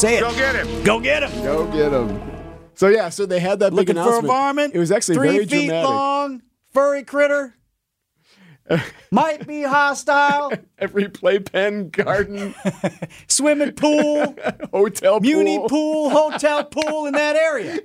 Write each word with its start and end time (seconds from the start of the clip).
Say 0.00 0.16
it. 0.16 0.20
Go 0.20 0.32
get 0.34 0.56
him. 0.56 0.82
Go 0.82 0.98
get 0.98 1.22
him. 1.22 1.42
Go 1.44 1.66
get 1.70 1.92
him. 1.92 2.22
So 2.74 2.88
yeah, 2.88 3.10
so 3.10 3.26
they 3.26 3.38
had 3.38 3.58
that 3.58 3.72
big 3.72 3.76
Looking 3.90 3.96
for 3.96 4.00
a 4.00 4.04
announcement. 4.04 4.26
varmint. 4.28 4.74
It 4.74 4.78
was 4.78 4.90
actually 4.90 5.16
three 5.16 5.28
very 5.28 5.44
feet 5.46 5.66
dramatic. 5.66 5.90
long, 5.90 6.42
furry 6.72 7.02
critter. 7.02 7.54
Might 9.10 9.46
be 9.46 9.62
hostile. 9.62 10.52
Every 10.78 11.10
playpen, 11.10 11.90
garden, 11.90 12.54
Swimming 13.28 13.72
pool, 13.72 14.34
hotel, 14.72 15.20
muni 15.20 15.58
pool. 15.58 15.68
pool, 15.68 16.08
hotel 16.10 16.64
pool 16.64 17.04
in 17.04 17.12
that 17.12 17.36
area. 17.36 17.80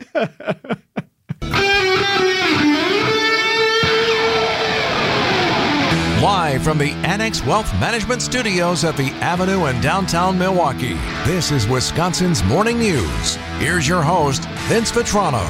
Live 6.25 6.63
from 6.63 6.79
the 6.79 6.89
Annex 7.05 7.45
Wealth 7.45 7.71
Management 7.79 8.19
Studios 8.19 8.83
at 8.83 8.97
the 8.97 9.11
Avenue 9.21 9.67
in 9.67 9.79
downtown 9.79 10.39
Milwaukee, 10.39 10.95
this 11.23 11.51
is 11.51 11.67
Wisconsin's 11.67 12.43
Morning 12.45 12.79
News. 12.79 13.35
Here's 13.59 13.87
your 13.87 14.01
host, 14.01 14.43
Vince 14.61 14.91
Vitrano. 14.91 15.45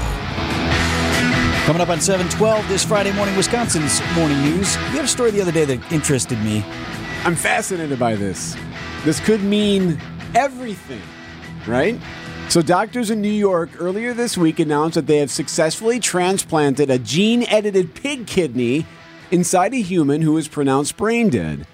Coming 1.66 1.82
up 1.82 1.88
on 1.88 2.02
712 2.02 2.68
this 2.68 2.84
Friday 2.84 3.14
morning, 3.14 3.38
Wisconsin's 3.38 4.02
morning 4.16 4.42
news. 4.42 4.76
We 4.76 4.98
had 4.98 5.06
a 5.06 5.08
story 5.08 5.32
the 5.32 5.40
other 5.40 5.54
day 5.54 5.64
that 5.64 5.94
interested 5.94 6.38
me. 6.40 6.62
I'm 7.24 7.38
fascinated 7.38 7.98
by 7.98 8.16
this. 8.18 8.58
This 9.06 9.22
could 9.22 9.44
mean 9.44 9.98
everything, 10.36 11.02
right? 11.68 11.98
So, 12.50 12.62
doctors 12.62 13.12
in 13.12 13.22
New 13.22 13.30
York 13.30 13.70
earlier 13.80 14.14
this 14.14 14.38
week 14.38 14.60
announced 14.60 14.96
that 14.96 15.08
they 15.08 15.20
have 15.20 15.32
successfully 15.32 16.02
transplanted 16.02 16.90
a 16.90 17.00
gene 17.00 17.44
edited 17.48 17.96
pig 17.96 18.28
kidney 18.28 18.86
inside 19.32 19.74
a 19.74 19.82
human 19.82 20.22
who 20.22 20.34
was 20.34 20.48
pronounced 20.48 20.98
brain 20.98 21.30
dead. 21.30 21.68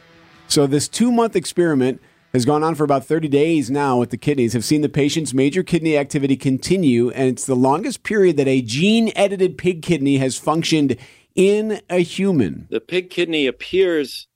So, 0.47 0.67
this 0.67 0.87
two 0.87 1.11
month 1.11 1.35
experiment 1.35 2.01
has 2.33 2.45
gone 2.45 2.63
on 2.63 2.75
for 2.75 2.83
about 2.83 3.05
30 3.05 3.27
days 3.27 3.69
now 3.69 3.97
with 3.97 4.09
the 4.09 4.17
kidneys, 4.17 4.53
have 4.53 4.63
seen 4.63 4.81
the 4.81 4.89
patient's 4.89 5.33
major 5.33 5.63
kidney 5.63 5.97
activity 5.97 6.37
continue, 6.37 7.09
and 7.11 7.29
it's 7.29 7.45
the 7.45 7.55
longest 7.55 8.03
period 8.03 8.37
that 8.37 8.47
a 8.47 8.61
gene 8.61 9.11
edited 9.15 9.57
pig 9.57 9.81
kidney 9.81 10.17
has 10.17 10.37
functioned 10.37 10.97
in 11.35 11.81
a 11.89 11.99
human. 11.99 12.67
The 12.69 12.79
pig 12.79 13.09
kidney 13.09 13.47
appears 13.47 14.27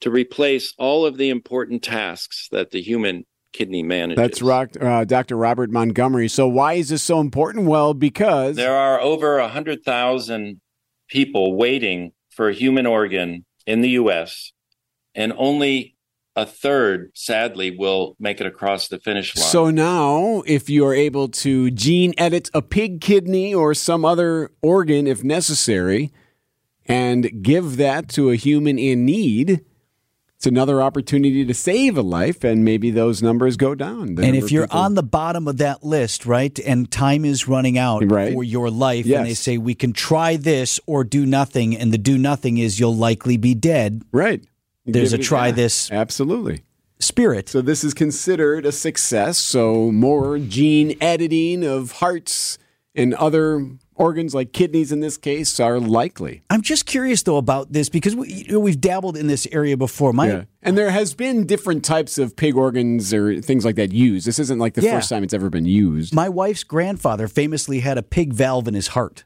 to 0.00 0.10
replace 0.10 0.74
all 0.78 1.06
of 1.06 1.16
the 1.16 1.30
important 1.30 1.82
tasks 1.82 2.48
that 2.50 2.70
the 2.70 2.82
human 2.82 3.24
kidney 3.52 3.82
manages. 3.82 4.16
That's 4.16 4.42
rock, 4.42 4.70
uh, 4.80 5.04
Dr. 5.04 5.36
Robert 5.36 5.70
Montgomery. 5.70 6.28
So, 6.28 6.48
why 6.48 6.74
is 6.74 6.88
this 6.88 7.02
so 7.02 7.20
important? 7.20 7.66
Well, 7.66 7.94
because 7.94 8.56
There 8.56 8.74
are 8.74 9.00
over 9.00 9.38
100,000 9.40 10.60
people 11.08 11.56
waiting 11.56 12.12
for 12.34 12.48
a 12.48 12.54
human 12.54 12.86
organ 12.86 13.44
in 13.66 13.80
the 13.80 13.90
US, 13.90 14.52
and 15.14 15.32
only 15.36 15.96
a 16.34 16.46
third, 16.46 17.10
sadly, 17.14 17.76
will 17.76 18.16
make 18.18 18.40
it 18.40 18.46
across 18.46 18.88
the 18.88 18.98
finish 18.98 19.36
line. 19.36 19.44
So 19.44 19.70
now, 19.70 20.42
if 20.46 20.70
you're 20.70 20.94
able 20.94 21.28
to 21.28 21.70
gene 21.70 22.14
edit 22.16 22.50
a 22.54 22.62
pig 22.62 23.00
kidney 23.00 23.54
or 23.54 23.74
some 23.74 24.04
other 24.04 24.50
organ 24.62 25.06
if 25.06 25.22
necessary, 25.22 26.10
and 26.86 27.42
give 27.42 27.76
that 27.76 28.08
to 28.08 28.30
a 28.30 28.36
human 28.36 28.78
in 28.78 29.04
need, 29.04 29.64
it's 30.42 30.46
another 30.48 30.82
opportunity 30.82 31.44
to 31.44 31.54
save 31.54 31.96
a 31.96 32.02
life, 32.02 32.42
and 32.42 32.64
maybe 32.64 32.90
those 32.90 33.22
numbers 33.22 33.56
go 33.56 33.76
down. 33.76 34.16
The 34.16 34.24
and 34.24 34.34
if 34.34 34.50
you're 34.50 34.64
people- 34.66 34.80
on 34.80 34.94
the 34.96 35.02
bottom 35.04 35.46
of 35.46 35.58
that 35.58 35.84
list, 35.84 36.26
right, 36.26 36.58
and 36.66 36.90
time 36.90 37.24
is 37.24 37.46
running 37.46 37.78
out 37.78 38.10
Right. 38.10 38.32
for 38.32 38.42
your 38.42 38.68
life, 38.68 39.06
Yes. 39.06 39.18
and 39.18 39.28
they 39.28 39.34
say 39.34 39.56
we 39.56 39.76
can 39.76 39.92
try 39.92 40.34
this 40.34 40.80
or 40.84 41.04
do 41.04 41.24
nothing, 41.26 41.76
and 41.76 41.92
the 41.92 41.98
do 41.98 42.18
nothing 42.18 42.58
is 42.58 42.80
you'll 42.80 42.96
likely 42.96 43.36
be 43.36 43.54
dead. 43.54 44.02
right, 44.10 44.42
You 44.84 44.92
There's 44.94 45.12
a 45.12 45.16
it- 45.20 45.22
try 45.22 45.46
yeah, 45.46 45.52
this 45.52 45.88
absolutely. 45.92 46.62
spirit. 46.98 47.48
So 47.48 47.60
this 47.62 47.84
is 47.84 47.94
considered 47.94 48.66
a 48.66 48.72
success. 48.72 49.38
So 49.38 49.92
more 49.92 50.40
gene 50.40 50.96
editing 51.00 51.62
of 51.62 51.92
hearts 51.92 52.58
and 52.96 53.14
other 53.14 53.64
organs 54.02 54.34
like 54.34 54.52
kidneys 54.52 54.90
in 54.90 55.00
this 55.00 55.16
case 55.16 55.60
are 55.60 55.78
likely. 55.78 56.42
I'm 56.50 56.60
just 56.62 56.86
curious 56.86 57.22
though 57.22 57.36
about 57.36 57.72
this 57.72 57.88
because 57.88 58.16
we, 58.16 58.28
you 58.32 58.52
know, 58.52 58.60
we've 58.60 58.80
dabbled 58.80 59.16
in 59.16 59.28
this 59.28 59.46
area 59.52 59.76
before. 59.76 60.12
My 60.12 60.26
Yeah. 60.28 60.44
And 60.60 60.76
there 60.76 60.90
has 60.90 61.14
been 61.14 61.46
different 61.46 61.84
types 61.84 62.18
of 62.18 62.34
pig 62.36 62.56
organs 62.56 63.14
or 63.14 63.40
things 63.40 63.64
like 63.64 63.76
that 63.76 63.92
used. 63.92 64.26
This 64.26 64.38
isn't 64.40 64.58
like 64.58 64.74
the 64.74 64.82
Yeah. 64.82 64.96
first 64.96 65.08
time 65.08 65.22
it's 65.22 65.32
ever 65.32 65.48
been 65.50 65.66
used. 65.66 66.12
my 66.14 66.28
wife's 66.28 66.64
grandfather 66.64 67.28
famously 67.28 67.80
had 67.80 67.96
a 67.96 68.02
pig 68.02 68.32
valve 68.32 68.66
in 68.68 68.74
his 68.74 68.88
heart. 68.88 69.24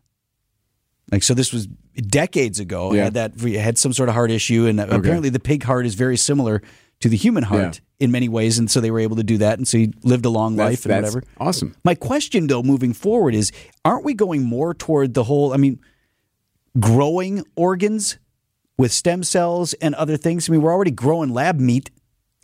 Like 1.10 1.22
so, 1.22 1.34
this 1.34 1.52
was 1.52 1.68
decades 1.96 2.60
ago. 2.60 2.92
Yeah. 2.92 3.04
Had 3.04 3.14
that 3.14 3.40
had 3.40 3.78
some 3.78 3.92
sort 3.92 4.08
of 4.08 4.14
heart 4.14 4.30
issue, 4.30 4.66
and 4.66 4.80
apparently 4.80 5.30
the 5.30 5.38
pig 5.40 5.62
heart 5.62 5.86
is 5.86 5.94
very 5.94 6.16
similar 6.16 6.62
to 7.00 7.08
the 7.08 7.16
human 7.16 7.42
heart 7.44 7.80
in 8.00 8.10
many 8.10 8.28
ways, 8.28 8.58
and 8.58 8.70
so 8.70 8.80
they 8.80 8.90
were 8.90 9.00
able 9.00 9.16
to 9.16 9.22
do 9.24 9.38
that, 9.38 9.58
and 9.58 9.66
so 9.68 9.78
he 9.78 9.92
lived 10.02 10.24
a 10.24 10.30
long 10.30 10.56
That's- 10.56 10.72
life 10.72 10.86
and 10.86 10.94
whatever. 11.04 11.22
Awesome. 11.38 11.74
My 11.84 11.94
question, 11.94 12.46
though, 12.46 12.62
moving 12.62 12.92
forward 12.92 13.34
is: 13.34 13.52
Aren't 13.84 14.04
we 14.04 14.14
going 14.14 14.42
more 14.44 14.72
toward 14.74 15.14
the 15.14 15.24
whole? 15.24 15.52
I 15.52 15.56
mean, 15.58 15.78
growing 16.78 17.44
organs 17.56 18.18
with 18.78 18.92
stem 18.92 19.22
cells 19.22 19.72
and 19.74 19.94
other 19.94 20.16
things. 20.16 20.48
I 20.48 20.52
mean, 20.52 20.62
we're 20.62 20.72
already 20.72 20.90
growing 20.90 21.30
lab 21.30 21.58
meat 21.58 21.90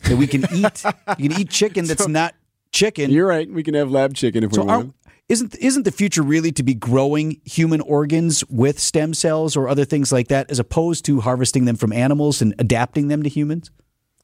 that 0.05 0.17
we 0.17 0.27
can 0.27 0.45
eat. 0.55 0.83
you 1.19 1.29
can 1.29 1.41
eat 1.41 1.51
chicken 1.51 1.87
that's 1.87 2.09
not 2.09 2.35
chicken. 2.73 3.11
You're 3.11 3.27
right. 3.27 3.51
We 3.51 3.63
can 3.63 3.75
have 3.75 3.91
lab 3.91 4.15
chicken 4.15 4.43
if 4.45 4.53
So 4.55 4.63
we 4.63 4.67
want. 4.69 4.95
isn't 5.29 5.55
isn't 5.57 5.83
the 5.85 5.93
future 5.93 6.23
really 6.23 6.53
to 6.53 6.63
be 6.63 6.75
growing 6.75 7.41
human 7.45 7.81
organs 7.83 8.43
with 8.49 8.79
stem 8.79 9.13
cells 9.15 9.57
or 9.57 9.69
other 9.69 9.85
things 9.85 10.11
like 10.13 10.29
that, 10.29 10.51
as 10.51 10.59
opposed 10.59 11.05
to 11.07 11.21
harvesting 11.21 11.67
them 11.67 11.77
from 11.77 11.93
animals 11.93 12.41
and 12.41 12.55
adapting 12.59 13.09
them 13.09 13.23
to 13.23 13.29
humans? 13.29 13.71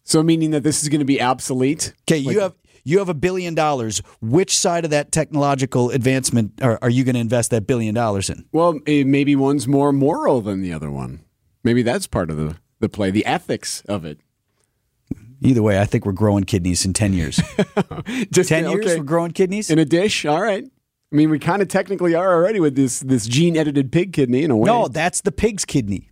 So 0.09 0.23
meaning 0.23 0.53
that 0.53 0.63
this 0.63 0.83
is 0.83 0.89
going 0.89 1.01
to 1.01 1.05
be 1.05 1.21
obsolete? 1.21 1.93
Okay, 2.09 2.17
you 2.17 2.41
have 2.41 2.55
you 2.83 2.99
have 2.99 3.11
a 3.11 3.15
billion 3.15 3.55
dollars. 3.55 4.01
Which 4.23 4.57
side 4.57 4.87
of 4.87 4.91
that 4.91 5.13
technological 5.13 5.91
advancement 5.91 6.63
are, 6.63 6.79
are 6.81 6.89
you 6.89 7.05
going 7.05 7.15
to 7.15 7.21
invest 7.21 7.51
that 7.51 7.67
billion 7.67 7.95
dollars 7.95 8.31
in? 8.31 8.47
Well, 8.51 8.81
eh, 8.87 9.05
maybe 9.05 9.37
one's 9.37 9.69
more 9.69 9.93
moral 9.93 10.41
than 10.41 10.63
the 10.63 10.73
other 10.73 10.91
one. 10.91 11.21
Maybe 11.63 11.83
that's 11.83 12.07
part 12.07 12.31
of 12.31 12.39
the, 12.39 12.57
the 12.81 12.89
play, 12.89 13.11
the 13.11 13.27
ethics 13.27 13.83
of 13.87 14.07
it. 14.07 14.19
Either 15.43 15.63
way, 15.63 15.79
I 15.79 15.85
think 15.85 16.07
we're 16.07 16.13
growing 16.13 16.45
kidneys 16.45 16.87
in 16.87 16.95
ten 16.95 17.13
years. 17.13 17.39
Just 18.31 18.49
ten 18.49 18.67
years, 18.71 18.87
we're 18.87 19.05
growing 19.05 19.33
kidneys. 19.33 19.69
in 19.69 19.79
a 19.79 19.85
dish. 19.85 20.25
All 20.25 20.41
right. 20.41 20.65
I 20.65 21.15
mean, 21.15 21.29
we 21.29 21.39
kind 21.39 21.61
of 21.61 21.69
technically 21.69 22.15
are 22.15 22.35
already 22.35 22.61
with 22.61 22.77
this 22.77 23.01
this 23.01 23.27
gene 23.27 23.59
edited 23.59 23.93
pig 23.93 24.15
kidney 24.15 24.43
in 24.43 24.51
a 24.51 24.57
way. 24.57 24.69
No, 24.69 24.89
that's 24.89 25.21
the 25.21 25.33
pig's 25.33 25.67
kidney. 25.67 26.09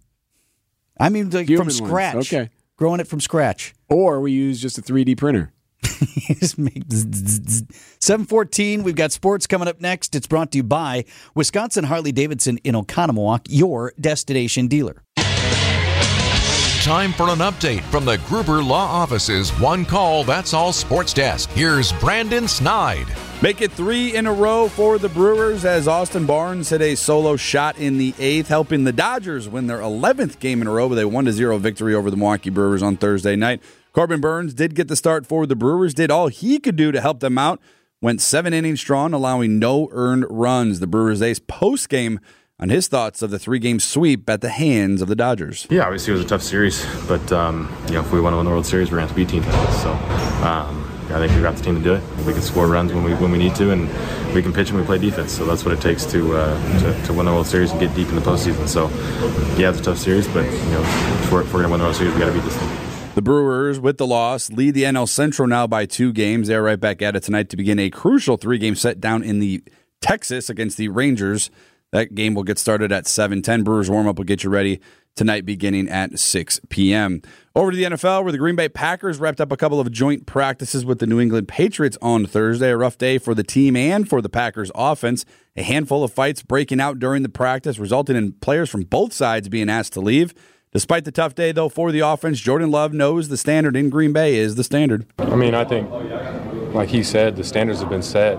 I 1.00 1.08
mean, 1.08 1.30
like 1.30 1.48
Human 1.48 1.64
from 1.64 1.66
ones, 1.68 1.76
scratch. 1.78 2.32
okay. 2.34 2.50
Growing 2.78 3.00
it 3.00 3.08
from 3.08 3.20
scratch. 3.20 3.74
or 3.88 4.20
we 4.20 4.32
use 4.32 4.60
just 4.60 4.76
a 4.76 4.82
3D 4.82 5.16
printer. 5.16 5.50
Make 6.58 6.84
zzz, 6.92 7.06
zzz, 7.14 7.40
zzz. 7.48 7.62
714, 8.00 8.82
we've 8.82 8.94
got 8.94 9.12
sports 9.12 9.46
coming 9.46 9.66
up 9.66 9.80
next. 9.80 10.14
It's 10.14 10.26
brought 10.26 10.52
to 10.52 10.58
you 10.58 10.62
by 10.62 11.04
Wisconsin 11.34 11.84
Harley 11.84 12.12
Davidson 12.12 12.58
in 12.64 12.74
Oconomowoc, 12.74 13.46
your 13.48 13.94
destination 13.98 14.68
dealer. 14.68 15.02
Time 16.82 17.12
for 17.12 17.30
an 17.30 17.38
update 17.38 17.80
from 17.84 18.04
the 18.04 18.18
Gruber 18.26 18.62
Law 18.62 18.86
Office's 18.86 19.50
One 19.58 19.84
Call 19.84 20.22
That's 20.22 20.52
All 20.54 20.72
Sports 20.72 21.12
Desk. 21.14 21.48
Here's 21.50 21.92
Brandon 21.94 22.46
Sneide. 22.46 23.08
Make 23.42 23.60
it 23.60 23.70
three 23.70 24.16
in 24.16 24.26
a 24.26 24.32
row 24.32 24.66
for 24.66 24.98
the 24.98 25.10
Brewers 25.10 25.66
as 25.66 25.86
Austin 25.86 26.24
Barnes 26.24 26.70
hit 26.70 26.80
a 26.80 26.94
solo 26.94 27.36
shot 27.36 27.76
in 27.76 27.98
the 27.98 28.14
eighth, 28.18 28.48
helping 28.48 28.84
the 28.84 28.94
Dodgers 28.94 29.46
win 29.46 29.66
their 29.66 29.80
11th 29.80 30.38
game 30.38 30.62
in 30.62 30.66
a 30.66 30.72
row 30.72 30.86
with 30.86 30.98
a 30.98 31.06
1 31.06 31.30
0 31.30 31.58
victory 31.58 31.94
over 31.94 32.10
the 32.10 32.16
Milwaukee 32.16 32.48
Brewers 32.48 32.82
on 32.82 32.96
Thursday 32.96 33.36
night. 33.36 33.62
Corbin 33.92 34.22
Burnes 34.22 34.54
did 34.54 34.74
get 34.74 34.88
the 34.88 34.96
start 34.96 35.26
for 35.26 35.46
the 35.46 35.54
Brewers, 35.54 35.92
did 35.92 36.10
all 36.10 36.28
he 36.28 36.58
could 36.58 36.76
do 36.76 36.90
to 36.92 37.00
help 37.00 37.20
them 37.20 37.36
out, 37.36 37.60
went 38.00 38.22
seven 38.22 38.54
innings 38.54 38.80
strong, 38.80 39.12
allowing 39.12 39.58
no 39.58 39.90
earned 39.92 40.24
runs. 40.30 40.80
The 40.80 40.86
Brewers 40.86 41.20
ace 41.20 41.38
post 41.38 41.90
game 41.90 42.20
on 42.58 42.70
his 42.70 42.88
thoughts 42.88 43.20
of 43.20 43.30
the 43.30 43.38
three 43.38 43.58
game 43.58 43.80
sweep 43.80 44.30
at 44.30 44.40
the 44.40 44.48
hands 44.48 45.02
of 45.02 45.08
the 45.08 45.16
Dodgers. 45.16 45.66
Yeah, 45.68 45.82
obviously 45.82 46.14
it 46.14 46.16
was 46.16 46.24
a 46.24 46.28
tough 46.28 46.42
series, 46.42 46.86
but 47.06 47.30
um, 47.32 47.70
you 47.88 47.92
know 47.92 48.00
if 48.00 48.10
we 48.12 48.20
want 48.20 48.32
to 48.32 48.38
win 48.38 48.46
the 48.46 48.50
World 48.50 48.64
Series, 48.64 48.90
we're 48.90 48.96
going 48.96 49.08
to 49.08 49.14
have 49.14 49.30
to 49.30 49.40
beat 49.40 49.44
this. 49.44 49.82
So 49.82 49.92
um, 50.42 50.90
I 51.10 51.18
think 51.18 51.32
we've 51.32 51.42
got 51.42 51.56
the 51.56 51.62
team 51.62 51.76
to 51.76 51.80
do 51.80 51.94
it. 51.94 52.02
We 52.26 52.32
can 52.32 52.42
score 52.42 52.66
runs 52.66 52.92
when 52.92 53.04
we 53.04 53.14
when 53.14 53.30
we 53.30 53.38
need 53.38 53.54
to, 53.56 53.70
and 53.70 53.88
we 54.34 54.42
can 54.42 54.52
pitch 54.52 54.70
and 54.70 54.78
we 54.78 54.84
play 54.84 54.98
defense. 54.98 55.32
So 55.32 55.44
that's 55.44 55.64
what 55.64 55.72
it 55.72 55.80
takes 55.80 56.04
to 56.06 56.36
uh, 56.36 56.80
to, 56.80 57.06
to 57.06 57.12
win 57.12 57.26
the 57.26 57.32
World 57.32 57.46
Series 57.46 57.70
and 57.70 57.80
get 57.80 57.94
deep 57.94 58.08
in 58.08 58.16
the 58.16 58.20
postseason. 58.20 58.66
So 58.66 58.88
yeah, 59.56 59.70
it's 59.70 59.80
a 59.80 59.82
tough 59.82 59.98
series, 59.98 60.26
but 60.28 60.44
you 60.44 60.70
know 60.70 60.82
if 60.82 61.32
we're, 61.32 61.44
we're 61.44 61.50
going 61.50 61.64
to 61.64 61.70
win 61.70 61.78
the 61.78 61.84
World 61.86 61.96
Series, 61.96 62.12
we 62.12 62.20
got 62.20 62.26
to 62.26 62.32
beat 62.32 62.42
this 62.42 62.58
team. 62.58 62.68
The 63.14 63.22
Brewers, 63.22 63.80
with 63.80 63.96
the 63.96 64.06
loss, 64.06 64.50
lead 64.50 64.74
the 64.74 64.82
NL 64.82 65.08
Central 65.08 65.48
now 65.48 65.66
by 65.66 65.86
two 65.86 66.12
games. 66.12 66.48
They're 66.48 66.62
right 66.62 66.78
back 66.78 67.00
at 67.00 67.16
it 67.16 67.22
tonight 67.22 67.48
to 67.50 67.56
begin 67.56 67.78
a 67.78 67.88
crucial 67.88 68.36
three 68.36 68.58
game 68.58 68.74
set 68.74 69.00
down 69.00 69.22
in 69.22 69.38
the 69.38 69.62
Texas 70.00 70.50
against 70.50 70.76
the 70.76 70.88
Rangers. 70.88 71.50
That 71.92 72.14
game 72.14 72.34
will 72.34 72.42
get 72.42 72.58
started 72.58 72.92
at 72.92 73.04
7:10. 73.04 73.64
Brewers 73.64 73.88
warm 73.88 74.08
up 74.08 74.18
will 74.18 74.24
get 74.24 74.44
you 74.44 74.50
ready 74.50 74.80
tonight 75.16 75.44
beginning 75.44 75.88
at 75.88 76.18
6 76.18 76.60
p.m. 76.68 77.22
Over 77.54 77.70
to 77.70 77.76
the 77.76 77.84
NFL 77.84 78.22
where 78.22 78.32
the 78.32 78.38
Green 78.38 78.54
Bay 78.54 78.68
Packers 78.68 79.18
wrapped 79.18 79.40
up 79.40 79.50
a 79.50 79.56
couple 79.56 79.80
of 79.80 79.90
joint 79.90 80.26
practices 80.26 80.84
with 80.84 80.98
the 80.98 81.06
New 81.06 81.18
England 81.18 81.48
Patriots 81.48 81.98
on 82.00 82.26
Thursday. 82.26 82.70
A 82.70 82.76
rough 82.76 82.98
day 82.98 83.18
for 83.18 83.34
the 83.34 83.42
team 83.42 83.74
and 83.74 84.08
for 84.08 84.20
the 84.20 84.28
Packers 84.28 84.70
offense. 84.74 85.24
A 85.56 85.62
handful 85.62 86.04
of 86.04 86.12
fights 86.12 86.42
breaking 86.42 86.80
out 86.80 86.98
during 86.98 87.22
the 87.22 87.28
practice 87.30 87.78
resulting 87.78 88.14
in 88.14 88.32
players 88.32 88.70
from 88.70 88.82
both 88.82 89.12
sides 89.12 89.48
being 89.48 89.70
asked 89.70 89.94
to 89.94 90.00
leave. 90.00 90.34
Despite 90.72 91.06
the 91.06 91.12
tough 91.12 91.34
day, 91.34 91.52
though, 91.52 91.70
for 91.70 91.90
the 91.90 92.00
offense, 92.00 92.38
Jordan 92.38 92.70
Love 92.70 92.92
knows 92.92 93.28
the 93.28 93.38
standard 93.38 93.74
in 93.74 93.88
Green 93.88 94.12
Bay 94.12 94.36
is 94.36 94.56
the 94.56 94.64
standard. 94.64 95.06
I 95.18 95.34
mean, 95.34 95.54
I 95.54 95.64
think 95.64 95.90
like 96.74 96.90
he 96.90 97.02
said, 97.02 97.36
the 97.36 97.44
standards 97.44 97.80
have 97.80 97.88
been 97.88 98.02
set 98.02 98.36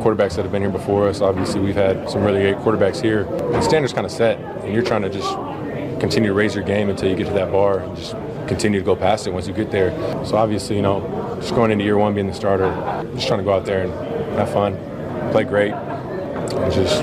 quarterbacks 0.00 0.36
that 0.36 0.42
have 0.42 0.52
been 0.52 0.62
here 0.62 0.70
before 0.70 1.06
us. 1.08 1.20
Obviously, 1.20 1.60
we've 1.60 1.74
had 1.74 2.08
some 2.08 2.24
really 2.24 2.40
great 2.40 2.56
quarterbacks 2.64 3.02
here. 3.02 3.24
The 3.24 3.60
standards 3.60 3.92
kind 3.92 4.06
of 4.06 4.12
set, 4.12 4.38
and 4.64 4.72
you're 4.72 4.82
trying 4.82 5.02
to 5.02 5.10
just 5.10 5.28
continue 6.00 6.28
to 6.28 6.34
raise 6.34 6.54
your 6.54 6.64
game 6.64 6.88
until 6.88 7.08
you 7.08 7.16
get 7.16 7.26
to 7.26 7.32
that 7.32 7.50
bar 7.50 7.80
and 7.80 7.96
just 7.96 8.12
continue 8.48 8.78
to 8.78 8.84
go 8.84 8.94
past 8.94 9.26
it 9.26 9.32
once 9.32 9.46
you 9.46 9.54
get 9.54 9.70
there. 9.70 9.90
So 10.24 10.36
obviously, 10.36 10.76
you 10.76 10.82
know, 10.82 11.36
just 11.40 11.54
going 11.54 11.70
into 11.70 11.84
year 11.84 11.98
one 11.98 12.14
being 12.14 12.26
the 12.26 12.34
starter, 12.34 12.70
just 13.14 13.26
trying 13.26 13.40
to 13.40 13.44
go 13.44 13.52
out 13.52 13.64
there 13.64 13.82
and 13.82 13.92
have 14.38 14.52
fun, 14.52 14.76
play 15.32 15.44
great, 15.44 15.72
and 15.72 16.72
just 16.72 17.02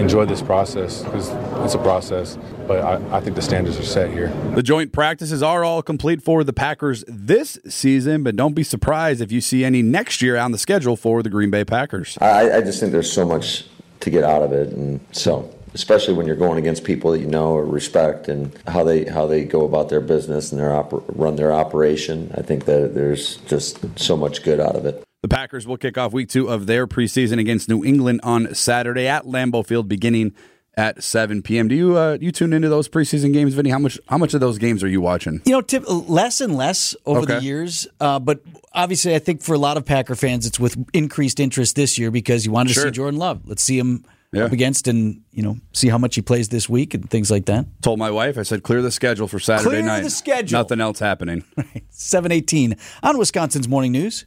enjoy 0.00 0.24
this 0.24 0.42
process 0.42 1.02
because 1.02 1.28
it's 1.64 1.74
a 1.74 1.78
process. 1.78 2.38
But 2.66 2.84
I, 2.84 3.18
I, 3.18 3.20
think 3.20 3.36
the 3.36 3.42
standards 3.42 3.78
are 3.78 3.84
set 3.84 4.10
here. 4.10 4.28
The 4.54 4.62
joint 4.62 4.92
practices 4.92 5.42
are 5.42 5.64
all 5.64 5.82
complete 5.82 6.22
for 6.22 6.44
the 6.44 6.52
Packers 6.52 7.04
this 7.06 7.58
season, 7.66 8.22
but 8.22 8.36
don't 8.36 8.54
be 8.54 8.62
surprised 8.62 9.20
if 9.20 9.32
you 9.32 9.40
see 9.40 9.64
any 9.64 9.82
next 9.82 10.22
year 10.22 10.36
on 10.36 10.52
the 10.52 10.58
schedule 10.58 10.96
for 10.96 11.22
the 11.22 11.30
Green 11.30 11.50
Bay 11.50 11.64
Packers. 11.64 12.18
I, 12.20 12.58
I 12.58 12.60
just 12.60 12.80
think 12.80 12.92
there's 12.92 13.10
so 13.10 13.26
much 13.26 13.66
to 14.00 14.10
get 14.10 14.24
out 14.24 14.42
of 14.42 14.52
it, 14.52 14.72
and 14.72 15.00
so 15.12 15.52
especially 15.74 16.14
when 16.14 16.26
you're 16.26 16.36
going 16.36 16.58
against 16.58 16.84
people 16.84 17.12
that 17.12 17.20
you 17.20 17.26
know 17.26 17.52
or 17.52 17.64
respect 17.64 18.28
and 18.28 18.56
how 18.66 18.84
they 18.84 19.04
how 19.04 19.26
they 19.26 19.44
go 19.44 19.64
about 19.64 19.88
their 19.88 20.00
business 20.00 20.52
and 20.52 20.60
their 20.60 20.70
oper- 20.70 21.04
run 21.08 21.36
their 21.36 21.52
operation. 21.52 22.32
I 22.36 22.42
think 22.42 22.64
that 22.66 22.94
there's 22.94 23.36
just 23.38 23.98
so 23.98 24.16
much 24.16 24.42
good 24.42 24.60
out 24.60 24.76
of 24.76 24.86
it. 24.86 25.02
The 25.22 25.28
Packers 25.28 25.66
will 25.66 25.76
kick 25.76 25.98
off 25.98 26.12
week 26.12 26.28
two 26.28 26.48
of 26.48 26.66
their 26.66 26.86
preseason 26.86 27.40
against 27.40 27.68
New 27.68 27.84
England 27.84 28.20
on 28.22 28.54
Saturday 28.54 29.08
at 29.08 29.24
Lambeau 29.24 29.66
Field, 29.66 29.88
beginning 29.88 30.32
at 30.78 31.02
7 31.02 31.42
p.m. 31.42 31.66
Do 31.66 31.74
you 31.74 31.96
uh, 31.96 32.18
you 32.20 32.30
tune 32.30 32.52
into 32.52 32.68
those 32.68 32.88
preseason 32.88 33.32
games, 33.32 33.54
Vinny? 33.54 33.70
How 33.70 33.80
much 33.80 33.98
how 34.08 34.16
much 34.16 34.32
of 34.32 34.40
those 34.40 34.58
games 34.58 34.84
are 34.84 34.88
you 34.88 35.00
watching? 35.00 35.42
You 35.44 35.52
know, 35.52 35.60
tip, 35.60 35.82
less 35.88 36.40
and 36.40 36.56
less 36.56 36.94
over 37.04 37.22
okay. 37.22 37.34
the 37.34 37.42
years. 37.42 37.88
Uh, 38.00 38.20
but 38.20 38.42
obviously, 38.72 39.14
I 39.14 39.18
think 39.18 39.42
for 39.42 39.54
a 39.54 39.58
lot 39.58 39.76
of 39.76 39.84
Packer 39.84 40.14
fans, 40.14 40.46
it's 40.46 40.60
with 40.60 40.78
increased 40.94 41.40
interest 41.40 41.74
this 41.74 41.98
year 41.98 42.12
because 42.12 42.46
you 42.46 42.52
wanted 42.52 42.68
to 42.68 42.74
sure. 42.74 42.84
see 42.84 42.90
Jordan 42.92 43.18
Love. 43.18 43.42
Let's 43.44 43.64
see 43.64 43.78
him 43.78 44.04
yeah. 44.32 44.44
up 44.44 44.52
against 44.52 44.88
and 44.88 45.22
you 45.30 45.42
know 45.42 45.56
see 45.72 45.88
how 45.88 45.98
much 45.98 46.14
he 46.14 46.22
plays 46.22 46.48
this 46.48 46.68
week 46.68 46.94
and 46.94 47.08
things 47.10 47.30
like 47.30 47.46
that. 47.46 47.66
Told 47.82 47.98
my 47.98 48.10
wife, 48.10 48.38
I 48.38 48.42
said, 48.42 48.62
clear 48.62 48.82
the 48.82 48.90
schedule 48.90 49.28
for 49.28 49.38
Saturday 49.38 49.68
clear 49.70 49.82
night. 49.82 50.02
the 50.02 50.10
schedule. 50.10 50.58
Nothing 50.58 50.80
else 50.80 50.98
happening. 50.98 51.44
Seven 51.90 52.32
eighteen 52.32 52.76
on 53.02 53.18
Wisconsin's 53.18 53.68
morning 53.68 53.92
news. 53.92 54.26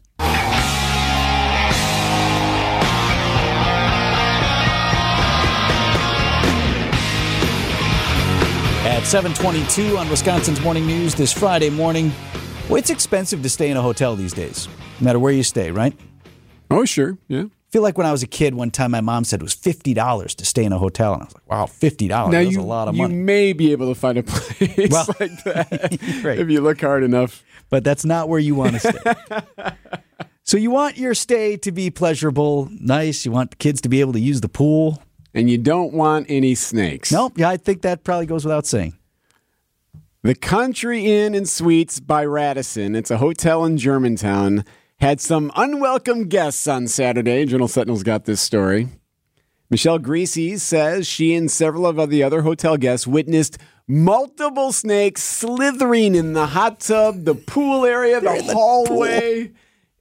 At 8.83 9.05
722 9.05 9.97
on 9.97 10.09
Wisconsin's 10.09 10.59
Morning 10.61 10.85
News 10.85 11.15
this 11.15 11.31
Friday 11.31 11.69
morning. 11.69 12.11
Well, 12.67 12.77
it's 12.77 12.89
expensive 12.89 13.41
to 13.43 13.49
stay 13.49 13.69
in 13.69 13.77
a 13.77 13.81
hotel 13.81 14.15
these 14.15 14.33
days, 14.33 14.67
no 14.99 15.05
matter 15.05 15.19
where 15.19 15.31
you 15.31 15.43
stay, 15.43 15.71
right? 15.71 15.93
Oh, 16.69 16.83
sure. 16.85 17.17
Yeah. 17.27 17.45
Feel 17.71 17.81
like 17.81 17.97
when 17.97 18.05
I 18.05 18.11
was 18.11 18.21
a 18.21 18.27
kid, 18.27 18.53
one 18.53 18.69
time 18.69 18.91
my 18.91 19.01
mom 19.01 19.23
said 19.23 19.39
it 19.39 19.43
was 19.43 19.53
fifty 19.53 19.93
dollars 19.93 20.35
to 20.35 20.45
stay 20.45 20.65
in 20.65 20.73
a 20.73 20.77
hotel, 20.77 21.13
and 21.13 21.21
I 21.21 21.25
was 21.25 21.33
like, 21.33 21.49
"Wow, 21.49 21.65
fifty 21.67 22.07
dollars! 22.07 22.33
That's 22.33 22.57
a 22.57 22.61
lot 22.61 22.87
of 22.87 22.95
money." 22.95 23.13
You 23.13 23.21
may 23.21 23.53
be 23.53 23.71
able 23.71 23.87
to 23.93 23.99
find 23.99 24.17
a 24.17 24.23
place 24.23 24.89
well, 24.91 25.07
like 25.19 25.43
that 25.45 25.97
right. 26.23 26.39
if 26.39 26.49
you 26.49 26.61
look 26.61 26.81
hard 26.81 27.03
enough, 27.03 27.43
but 27.69 27.83
that's 27.83 28.03
not 28.03 28.27
where 28.27 28.39
you 28.39 28.55
want 28.55 28.79
to 28.79 28.79
stay. 28.79 29.73
so 30.43 30.57
you 30.57 30.69
want 30.69 30.97
your 30.97 31.13
stay 31.13 31.55
to 31.57 31.71
be 31.71 31.89
pleasurable, 31.89 32.67
nice. 32.71 33.25
You 33.25 33.31
want 33.31 33.51
the 33.51 33.57
kids 33.57 33.79
to 33.81 33.89
be 33.89 34.01
able 34.01 34.13
to 34.13 34.19
use 34.19 34.41
the 34.41 34.49
pool 34.49 35.01
and 35.33 35.49
you 35.49 35.57
don't 35.57 35.93
want 35.93 36.27
any 36.29 36.55
snakes. 36.55 37.11
Nope. 37.11 37.37
Yeah, 37.37 37.49
I 37.49 37.57
think 37.57 37.81
that 37.83 38.03
probably 38.03 38.25
goes 38.25 38.45
without 38.45 38.65
saying. 38.65 38.97
The 40.23 40.35
Country 40.35 41.05
Inn 41.05 41.33
and 41.33 41.49
Suites 41.49 41.99
by 41.99 42.25
Radisson, 42.25 42.95
it's 42.95 43.09
a 43.09 43.17
hotel 43.17 43.65
in 43.65 43.77
Germantown, 43.77 44.63
had 45.01 45.19
some 45.19 45.51
unwelcome 45.55 46.29
guests 46.29 46.67
on 46.67 46.87
Saturday. 46.87 47.43
Journal 47.45 47.67
Sentinel's 47.67 48.03
got 48.03 48.25
this 48.25 48.39
story. 48.39 48.87
Michelle 49.71 49.97
Greasy 49.97 50.57
says 50.57 51.07
she 51.07 51.33
and 51.33 51.49
several 51.49 51.87
of 51.87 52.09
the 52.09 52.21
other 52.21 52.43
hotel 52.43 52.77
guests 52.77 53.07
witnessed 53.07 53.57
multiple 53.87 54.71
snakes 54.71 55.23
slithering 55.23 56.13
in 56.13 56.33
the 56.33 56.45
hot 56.45 56.81
tub, 56.81 57.23
the 57.23 57.33
pool 57.33 57.83
area, 57.83 58.21
the, 58.21 58.43
the 58.45 58.53
hallway, 58.53 59.47
pool. 59.47 59.55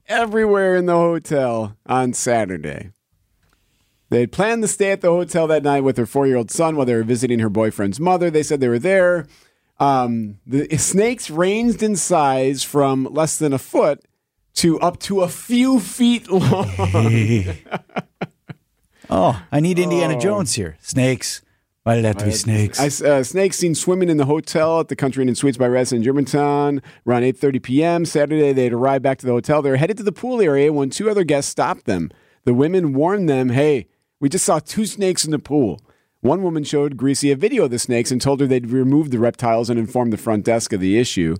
everywhere 0.06 0.76
in 0.76 0.84
the 0.84 0.92
hotel 0.92 1.76
on 1.86 2.12
Saturday. 2.12 2.90
They 4.10 4.20
had 4.20 4.32
planned 4.32 4.62
to 4.62 4.68
stay 4.68 4.90
at 4.90 5.00
the 5.00 5.10
hotel 5.10 5.46
that 5.46 5.62
night 5.62 5.80
with 5.80 5.96
her 5.96 6.06
four 6.06 6.26
year 6.26 6.36
old 6.36 6.50
son 6.50 6.76
while 6.76 6.84
they 6.84 6.94
were 6.94 7.04
visiting 7.04 7.38
her 7.38 7.48
boyfriend's 7.48 8.00
mother. 8.00 8.30
They 8.30 8.42
said 8.42 8.60
they 8.60 8.68
were 8.68 8.78
there. 8.78 9.26
Um, 9.78 10.40
the 10.46 10.76
snakes 10.76 11.30
ranged 11.30 11.82
in 11.82 11.96
size 11.96 12.62
from 12.62 13.04
less 13.04 13.38
than 13.38 13.54
a 13.54 13.58
foot 13.58 14.04
to 14.60 14.78
up 14.80 14.98
to 15.00 15.22
a 15.22 15.28
few 15.28 15.80
feet 15.80 16.30
long. 16.30 16.70
oh, 19.10 19.42
I 19.50 19.60
need 19.60 19.78
Indiana 19.78 20.16
oh. 20.16 20.20
Jones 20.20 20.54
here. 20.54 20.76
Snakes. 20.80 21.40
Why 21.82 21.94
did 21.94 22.04
it 22.04 22.08
have 22.08 22.18
to 22.18 22.26
be 22.26 22.32
snakes? 22.32 22.78
I, 22.78 23.06
uh, 23.06 23.22
snakes 23.22 23.56
seen 23.56 23.74
swimming 23.74 24.10
in 24.10 24.18
the 24.18 24.26
hotel 24.26 24.80
at 24.80 24.88
the 24.88 24.96
Country 24.96 25.22
Inn 25.22 25.28
and 25.28 25.38
Suites 25.38 25.56
by 25.56 25.66
Radisson 25.66 25.96
in 25.96 26.02
Germantown 26.02 26.82
around 27.06 27.22
8.30 27.22 27.62
p.m. 27.62 28.04
Saturday, 28.04 28.52
they'd 28.52 28.74
arrived 28.74 29.02
back 29.02 29.16
to 29.20 29.26
the 29.26 29.32
hotel. 29.32 29.62
They 29.62 29.70
were 29.70 29.78
headed 29.78 29.96
to 29.96 30.02
the 30.02 30.12
pool 30.12 30.42
area 30.42 30.70
when 30.74 30.90
two 30.90 31.08
other 31.08 31.24
guests 31.24 31.50
stopped 31.50 31.86
them. 31.86 32.10
The 32.44 32.52
women 32.52 32.92
warned 32.92 33.30
them, 33.30 33.48
hey, 33.48 33.86
we 34.20 34.28
just 34.28 34.44
saw 34.44 34.58
two 34.58 34.84
snakes 34.84 35.24
in 35.24 35.30
the 35.30 35.38
pool. 35.38 35.80
One 36.20 36.42
woman 36.42 36.64
showed 36.64 36.98
Greasy 36.98 37.30
a 37.30 37.36
video 37.36 37.64
of 37.64 37.70
the 37.70 37.78
snakes 37.78 38.10
and 38.10 38.20
told 38.20 38.40
her 38.40 38.46
they'd 38.46 38.68
removed 38.68 39.10
the 39.10 39.18
reptiles 39.18 39.70
and 39.70 39.78
informed 39.78 40.12
the 40.12 40.18
front 40.18 40.44
desk 40.44 40.74
of 40.74 40.80
the 40.80 40.98
issue. 40.98 41.36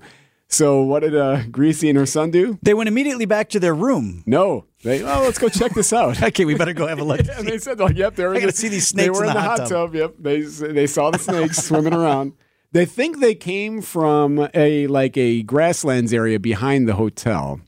So 0.50 0.82
what 0.82 1.00
did 1.00 1.16
uh, 1.16 1.44
Greasy 1.50 1.88
and 1.88 1.96
her 1.96 2.06
son 2.06 2.32
do? 2.32 2.58
They 2.60 2.74
went 2.74 2.88
immediately 2.88 3.24
back 3.24 3.48
to 3.50 3.60
their 3.60 3.74
room. 3.74 4.24
No, 4.26 4.66
they 4.82 5.02
oh 5.02 5.22
let's 5.22 5.38
go 5.38 5.48
check 5.48 5.74
this 5.74 5.92
out. 5.92 6.20
okay, 6.22 6.44
we 6.44 6.56
better 6.56 6.72
go 6.72 6.88
have 6.88 6.98
a 6.98 7.04
look. 7.04 7.20
and 7.36 7.46
they 7.46 7.58
said 7.58 7.78
like, 7.78 7.96
yep, 7.96 8.16
there. 8.16 8.34
I 8.34 8.40
got 8.40 8.46
to 8.46 8.52
see 8.52 8.68
these 8.68 8.88
snakes. 8.88 9.06
They 9.06 9.10
were 9.10 9.24
in 9.24 9.28
the, 9.28 9.34
the 9.34 9.40
hot 9.40 9.58
tub. 9.58 9.68
tub. 9.68 9.94
Yep, 9.94 10.14
they 10.18 10.40
they 10.40 10.86
saw 10.88 11.12
the 11.12 11.18
snakes 11.18 11.58
swimming 11.64 11.94
around. 11.94 12.32
They 12.72 12.84
think 12.84 13.20
they 13.20 13.34
came 13.34 13.80
from 13.80 14.48
a 14.52 14.88
like 14.88 15.16
a 15.16 15.42
grasslands 15.44 16.12
area 16.12 16.40
behind 16.40 16.88
the 16.88 16.94
hotel. 16.94 17.60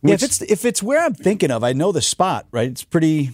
Which, 0.00 0.10
yeah, 0.10 0.14
if 0.14 0.22
it's 0.24 0.42
if 0.42 0.64
it's 0.64 0.82
where 0.82 1.04
I'm 1.04 1.14
thinking 1.14 1.52
of, 1.52 1.62
I 1.62 1.72
know 1.72 1.92
the 1.92 2.02
spot. 2.02 2.46
Right, 2.50 2.68
it's 2.68 2.84
pretty 2.84 3.30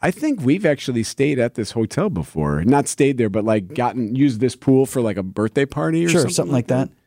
I 0.00 0.10
think 0.10 0.40
we've 0.40 0.64
actually 0.64 1.02
stayed 1.02 1.38
at 1.38 1.54
this 1.54 1.72
hotel 1.72 2.08
before. 2.08 2.62
Not 2.64 2.86
stayed 2.86 3.18
there, 3.18 3.28
but 3.28 3.44
like 3.44 3.74
gotten 3.74 4.14
used 4.14 4.40
this 4.40 4.54
pool 4.54 4.86
for 4.86 5.02
like 5.02 5.16
a 5.16 5.22
birthday 5.22 5.66
party 5.66 6.06
or 6.06 6.08
sure, 6.08 6.20
something, 6.20 6.34
something 6.34 6.52
like 6.52 6.68
that. 6.68 6.88
that. 6.88 6.97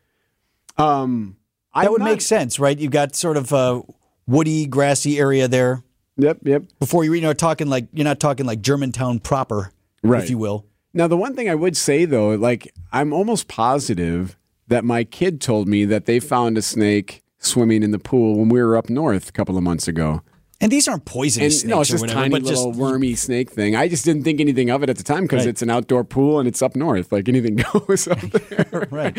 Um, 0.82 1.38
that 1.74 1.86
I'm 1.86 1.92
would 1.92 2.00
not... 2.00 2.06
make 2.06 2.22
sense, 2.22 2.60
right? 2.60 2.78
You've 2.78 2.92
got 2.92 3.16
sort 3.16 3.38
of 3.38 3.52
a 3.52 3.82
woody, 4.28 4.66
grassy 4.66 5.20
area 5.20 5.48
there. 5.48 5.84
Yep, 6.18 6.40
yep. 6.44 6.64
Before 6.80 7.04
you, 7.04 7.14
you 7.14 7.22
know, 7.22 7.34
talking 7.34 7.68
like 7.68 7.88
you're 7.94 8.04
not 8.04 8.20
talking 8.20 8.46
like 8.46 8.62
Germantown 8.62 9.20
proper, 9.20 9.72
right. 10.04 10.24
if 10.24 10.30
you 10.30 10.38
will. 10.38 10.66
Now, 10.94 11.08
the 11.08 11.18
one 11.18 11.36
thing 11.36 11.50
I 11.50 11.56
would 11.56 11.78
say 11.78 12.06
though, 12.06 12.36
like 12.36 12.72
I'm 12.92 13.14
almost 13.14 13.48
positive 13.48 14.38
that 14.68 14.84
my 14.84 15.04
kid 15.04 15.42
told 15.42 15.68
me 15.68 15.86
that 15.86 16.06
they 16.06 16.20
found 16.20 16.58
a 16.58 16.62
snake 16.62 17.24
swimming 17.40 17.84
in 17.84 17.92
the 17.92 18.00
pool 18.00 18.38
when 18.38 18.50
we 18.50 18.62
were 18.62 18.78
up 18.78 18.90
north 18.90 19.30
a 19.30 19.32
couple 19.32 19.58
of 19.58 19.64
months 19.64 19.88
ago. 19.88 20.22
And 20.62 20.72
these 20.72 20.88
aren't 20.88 21.06
poisonous 21.06 21.64
and, 21.64 21.72
No, 21.72 21.82
it's 21.82 21.90
just 21.90 22.02
whatever, 22.02 22.20
tiny 22.20 22.40
little 22.40 22.72
just, 22.72 22.80
wormy 22.80 23.16
snake 23.16 23.50
thing. 23.50 23.76
I 23.76 23.88
just 23.88 24.06
didn't 24.06 24.24
think 24.24 24.40
anything 24.40 24.70
of 24.70 24.84
it 24.84 24.90
at 24.92 24.98
the 24.98 25.04
time 25.04 25.24
because 25.24 25.40
right. 25.40 25.50
it's 25.50 25.64
an 25.64 25.72
outdoor 25.72 26.04
pool 26.04 26.38
and 26.38 26.48
it's 26.48 26.62
up 26.62 26.76
north. 26.76 27.12
Like 27.12 27.28
anything 27.28 27.56
goes 27.74 28.08
up 28.08 28.20
there. 28.50 28.88
right. 28.92 29.18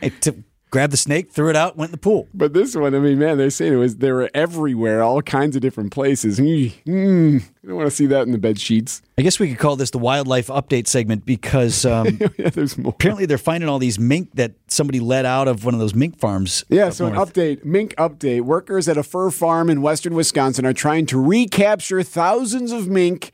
Hey, 0.00 0.10
to 0.20 0.44
grab 0.76 0.90
the 0.90 0.96
snake, 0.98 1.30
threw 1.30 1.48
it 1.48 1.56
out, 1.56 1.74
went 1.78 1.88
in 1.88 1.92
the 1.92 1.96
pool. 1.96 2.28
But 2.34 2.52
this 2.52 2.76
one, 2.76 2.94
I 2.94 2.98
mean, 2.98 3.18
man, 3.18 3.38
they're 3.38 3.48
saying 3.48 3.72
it 3.72 3.76
was 3.76 3.96
they 3.96 4.12
were 4.12 4.28
everywhere, 4.34 5.02
all 5.02 5.22
kinds 5.22 5.56
of 5.56 5.62
different 5.62 5.90
places. 5.90 6.38
Mm, 6.38 7.40
I 7.40 7.66
don't 7.66 7.76
want 7.76 7.88
to 7.88 7.96
see 7.96 8.04
that 8.04 8.26
in 8.26 8.32
the 8.32 8.36
bed 8.38 8.60
sheets. 8.60 9.00
I 9.16 9.22
guess 9.22 9.40
we 9.40 9.48
could 9.48 9.58
call 9.58 9.76
this 9.76 9.88
the 9.88 9.98
wildlife 9.98 10.48
update 10.48 10.86
segment 10.86 11.24
because 11.24 11.86
um, 11.86 12.18
yeah, 12.38 12.50
there's 12.50 12.76
more. 12.76 12.90
Apparently, 12.90 13.24
they're 13.24 13.38
finding 13.38 13.70
all 13.70 13.78
these 13.78 13.98
mink 13.98 14.34
that 14.34 14.52
somebody 14.68 15.00
let 15.00 15.24
out 15.24 15.48
of 15.48 15.64
one 15.64 15.72
of 15.72 15.80
those 15.80 15.94
mink 15.94 16.18
farms. 16.18 16.62
Yeah, 16.68 16.90
so 16.90 17.08
north. 17.08 17.34
an 17.34 17.42
update, 17.42 17.64
mink 17.64 17.94
update. 17.96 18.42
Workers 18.42 18.86
at 18.86 18.98
a 18.98 19.02
fur 19.02 19.30
farm 19.30 19.70
in 19.70 19.80
western 19.80 20.14
Wisconsin 20.14 20.66
are 20.66 20.74
trying 20.74 21.06
to 21.06 21.18
recapture 21.18 22.02
thousands 22.02 22.70
of 22.70 22.86
mink 22.86 23.32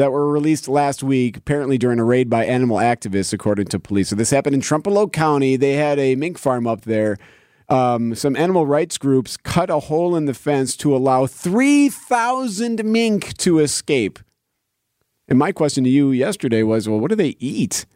that 0.00 0.10
were 0.10 0.30
released 0.30 0.66
last 0.68 1.02
week, 1.02 1.36
apparently 1.36 1.78
during 1.78 1.98
a 1.98 2.04
raid 2.04 2.28
by 2.28 2.44
animal 2.44 2.78
activists, 2.78 3.32
according 3.32 3.66
to 3.66 3.78
police. 3.78 4.08
So 4.08 4.16
this 4.16 4.30
happened 4.30 4.54
in 4.54 4.60
Trempealeau 4.60 5.12
County. 5.12 5.56
They 5.56 5.74
had 5.74 5.98
a 5.98 6.14
mink 6.16 6.38
farm 6.38 6.66
up 6.66 6.82
there 6.82 7.16
um, 7.70 8.16
some 8.16 8.34
animal 8.36 8.66
rights 8.66 8.98
groups 8.98 9.36
cut 9.36 9.70
a 9.70 9.78
hole 9.78 10.16
in 10.16 10.24
the 10.24 10.34
fence 10.34 10.76
to 10.78 10.94
allow 10.94 11.26
3,000 11.26 12.84
mink 12.84 13.36
to 13.38 13.60
escape. 13.60 14.18
And 15.28 15.38
my 15.38 15.52
question 15.52 15.84
to 15.84 15.90
you 15.90 16.10
yesterday 16.10 16.64
was 16.64 16.88
well, 16.88 16.98
what 16.98 17.10
do 17.10 17.14
they 17.14 17.36
eat? 17.38 17.86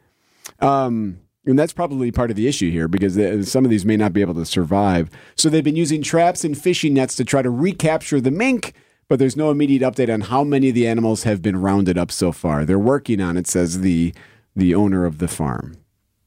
Um, 0.61 1.19
and 1.45 1.59
that's 1.59 1.73
probably 1.73 2.13
part 2.13 2.31
of 2.31 2.37
the 2.37 2.47
issue 2.47 2.71
here 2.71 2.87
because 2.87 3.17
they, 3.17 3.43
some 3.43 3.65
of 3.65 3.71
these 3.71 3.85
may 3.85 3.97
not 3.97 4.13
be 4.13 4.21
able 4.21 4.35
to 4.35 4.47
survive. 4.47 5.11
So 5.35 5.51
they've 5.51 5.65
been 5.65 5.77
using 5.77 6.03
traps 6.03 6.45
and 6.45 6.57
fishing 6.57 6.95
nets 6.95 7.17
to 7.17 7.25
try 7.25 7.43
to 7.43 7.51
recapture 7.51 8.21
the 8.21 8.31
mink, 8.31 8.75
but 9.09 9.19
there's 9.19 9.37
no 9.37 9.51
immediate 9.51 9.83
update 9.83 10.13
on 10.13 10.23
how 10.23 10.45
many 10.45 10.69
of 10.71 10.75
the 10.75 10.87
animals 10.87 11.23
have 11.25 11.43
been 11.43 11.57
rounded 11.61 11.99
up 11.99 12.11
so 12.11 12.33
far. 12.33 12.65
They're 12.65 12.79
working 12.79 13.21
on 13.21 13.37
it, 13.37 13.47
says 13.47 13.81
the, 13.81 14.15
the 14.57 14.75
owner 14.75 15.05
of 15.05 15.19
the 15.19 15.29
farm. 15.29 15.77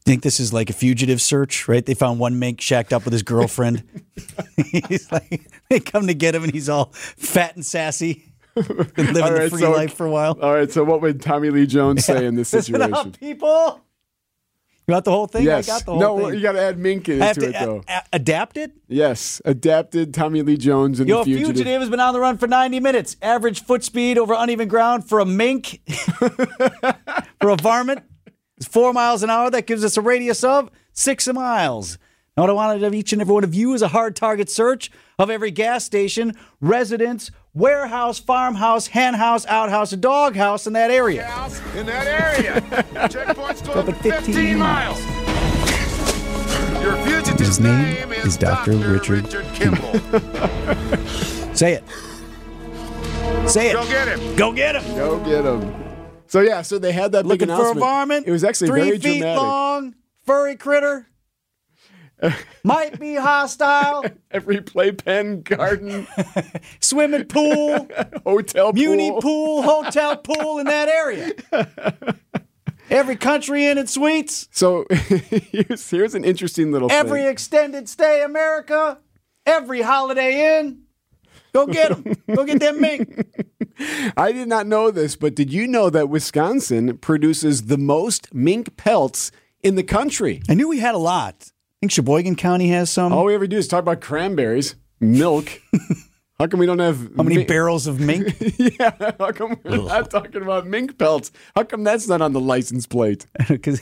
think 0.06 0.24
this 0.24 0.40
is 0.40 0.54
like 0.54 0.70
a 0.70 0.74
fugitive 0.74 1.22
search, 1.22 1.68
right? 1.68 1.86
They 1.86 1.94
found 1.94 2.20
one 2.20 2.40
mink 2.40 2.62
shacked 2.62 2.94
up 2.94 3.04
with 3.06 3.14
his 3.14 3.24
girlfriend. 3.24 3.84
he's 4.72 5.12
like, 5.12 5.50
they 5.70 5.80
come 5.80 6.08
to 6.08 6.14
get 6.14 6.36
him, 6.36 6.44
and 6.44 6.54
he's 6.54 6.70
all 6.70 6.92
fat 6.94 7.56
and 7.56 7.66
sassy. 7.66 8.24
Been 8.56 9.14
living 9.14 9.24
All 9.24 9.32
the 9.32 9.50
free 9.52 9.60
so- 9.62 9.72
life 9.72 9.94
for 9.94 10.06
a 10.08 10.12
while. 10.12 10.38
All 10.42 10.54
right, 10.54 10.72
so 10.72 10.84
what 10.84 11.02
would 11.02 11.22
Tommy 11.22 11.50
Lee 11.52 11.68
Jones 11.68 12.06
say 12.06 12.26
in 12.26 12.36
this 12.36 12.50
situation? 12.50 12.94
up, 12.94 13.20
people. 13.20 13.82
You 14.88 14.94
want 14.94 15.03
the 15.03 15.12
whole 15.12 15.27
thing? 15.27 15.44
yes. 15.44 15.67
I 15.67 15.74
got 15.74 15.86
the 15.86 15.91
whole 15.91 16.00
thing. 16.00 16.17
no, 16.24 16.29
thing. 16.29 16.36
you 16.38 16.41
got 16.41 16.53
to 16.53 16.62
add 16.62 16.77
Mink 16.79 17.10
I 17.10 17.13
into 17.29 17.41
to 17.41 17.50
it, 17.50 17.51
though. 17.60 17.84
a- 17.89 17.91
a- 17.91 18.03
adapt 18.13 18.56
it. 18.56 18.72
yes, 18.88 19.41
adapted 19.44 20.13
Tommy 20.13 20.41
Lee 20.41 20.56
Jones 20.56 21.01
and 21.01 21.10
Yo, 21.10 21.20
the 21.20 21.24
fugitive. 21.25 21.48
fugitive 21.58 21.82
has 21.82 21.89
been 21.89 22.00
on 22.00 22.13
the 22.13 22.22
run 22.22 22.38
for 22.38 22.48
90 22.48 22.79
minutes. 22.79 23.17
Average 23.22 23.63
foot 23.65 23.84
speed 23.84 24.17
over 24.17 24.34
uneven 24.34 24.70
ground 24.70 25.08
for 25.10 25.20
a 25.20 25.25
mink, 25.25 25.82
for 27.41 27.50
a 27.50 27.58
varmint, 27.58 28.03
is 28.58 28.65
four 28.67 28.94
miles 28.94 29.24
an 29.24 29.29
hour. 29.29 29.50
That 29.51 29.67
gives 29.67 29.84
us 29.84 29.98
a 29.98 30.01
radius 30.01 30.41
of 30.46 30.70
six 30.94 31.27
miles. 31.27 31.98
Now, 32.38 32.44
what 32.44 32.50
I 32.50 32.53
wanted 32.53 32.84
of 32.84 32.94
each 32.94 33.12
and 33.12 33.22
every 33.22 33.34
one 33.34 33.44
of 33.44 33.53
you 33.53 33.74
is 33.74 33.82
a 33.82 33.89
hard 33.89 34.15
target 34.15 34.50
search 34.50 34.89
of 35.20 35.29
every 35.29 35.51
gas 35.51 35.84
station, 35.84 36.34
residence, 36.62 37.29
warehouse, 37.58 38.20
farmhouse, 38.20 38.88
henhouse, 38.88 39.46
outhouse, 39.48 39.92
and 39.94 40.02
dog 40.02 40.36
house 40.36 40.68
in 40.68 40.74
that 40.74 40.92
area. 40.92 41.24
in 41.76 41.86
that 41.88 42.08
area. 42.08 42.62
Checkpoint's 43.10 43.62
Up 43.62 43.86
12 43.86 43.90
at 43.90 43.98
15 43.98 44.58
miles. 44.58 45.00
Your 46.84 46.96
fugitive 47.06 47.40
His 47.40 47.60
name 47.60 48.12
is 48.12 48.38
Dr. 48.38 48.78
Richard 48.78 49.28
Kimball. 49.54 49.94
Say 51.56 51.74
it. 51.74 51.84
Say 53.50 53.72
it. 53.72 53.74
Go 53.74 53.86
get 53.88 54.08
him. 54.08 54.36
Go 54.36 54.52
get 54.54 54.76
him. 54.76 54.96
Go 54.96 55.20
get 55.26 55.44
him. 55.44 55.74
So 56.28 56.42
yeah, 56.42 56.62
so 56.62 56.78
they 56.78 56.92
had 56.92 57.14
that 57.14 57.24
big 57.24 57.30
Looking 57.42 57.48
for 57.48 57.54
a 57.54 57.56
announcement. 57.58 57.80
varmint. 57.80 58.28
It 58.28 58.32
was 58.32 58.44
actually 58.44 58.68
three 58.68 58.82
very 58.82 59.00
feet 59.00 59.20
dramatic. 59.20 59.42
long, 59.42 59.96
furry 60.26 60.56
critter. 60.56 61.07
Might 62.64 63.00
be 63.00 63.16
hostile. 63.16 64.06
Every 64.32 64.62
playpen, 64.62 65.42
garden, 65.44 66.08
Swimming 66.80 67.26
pool, 67.26 67.88
hotel, 68.26 68.74
muni 68.74 69.12
pool. 69.12 69.22
pool, 69.22 69.62
hotel 69.62 70.18
pool 70.18 70.60
in 70.60 70.66
that 70.66 70.90
area. 70.90 71.34
Every 72.90 73.18
country 73.18 73.66
inn 73.66 73.78
and 73.78 73.90
suites. 73.90 74.48
So 74.52 74.86
here's 74.90 75.90
here's 75.90 76.16
an 76.16 76.24
interesting 76.24 76.72
little 76.72 76.92
Every 76.92 77.22
thing. 77.22 77.30
extended 77.30 77.90
stay 77.90 78.24
America. 78.24 79.00
Every 79.46 79.82
holiday 79.82 80.58
inn. 80.60 80.84
Go 81.54 81.68
get 81.68 81.90
them. 81.90 82.14
Go 82.36 82.46
get 82.46 82.60
them 82.60 82.82
mink. 82.82 83.26
I 84.16 84.32
did 84.32 84.48
not 84.48 84.68
know 84.68 84.90
this, 84.92 85.16
but 85.16 85.36
did 85.36 85.52
you 85.54 85.68
know 85.68 85.90
that 85.90 86.10
Wisconsin 86.10 86.98
produces 86.98 87.64
the 87.64 87.78
most 87.78 88.34
mink 88.34 88.76
pelts 88.78 89.32
in 89.62 89.76
the 89.76 89.84
country? 89.84 90.42
I 90.50 90.54
knew 90.56 90.68
we 90.68 90.80
had 90.80 90.96
a 90.96 91.00
lot. 91.00 91.52
I 91.78 91.80
think 91.82 91.92
Sheboygan 91.92 92.36
County 92.38 92.70
has 92.70 92.90
some. 92.90 93.14
All 93.14 93.26
we 93.26 93.36
ever 93.36 93.46
do 93.46 93.56
is 93.58 93.68
talk 93.68 93.82
about 93.82 94.02
cranberries, 94.02 94.76
milk. 95.00 95.62
How 96.40 96.48
come 96.48 96.60
we 96.60 96.66
don't 96.66 96.80
have 96.80 96.98
How 97.16 97.22
many 97.24 97.36
mink- 97.38 97.48
barrels 97.48 97.86
of 97.86 98.00
mink? 98.00 98.36
Yeah, 98.80 98.92
how 99.20 99.32
come 99.32 99.60
we're 99.64 99.78
not 99.78 100.12
talking 100.12 100.42
about 100.44 100.68
mink 100.68 100.98
pelts? 101.00 101.32
How 101.56 101.64
come 101.64 101.84
that's 101.84 102.08
not 102.08 102.22
on 102.22 102.34
the 102.34 102.40
license 102.40 102.86
plate? 102.86 103.26
Because 103.48 103.80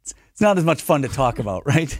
it's, 0.00 0.14
it's 0.32 0.40
not 0.40 0.58
as 0.58 0.64
much 0.64 0.82
fun 0.82 1.02
to 1.02 1.08
talk 1.08 1.38
about, 1.38 1.64
right? 1.64 1.96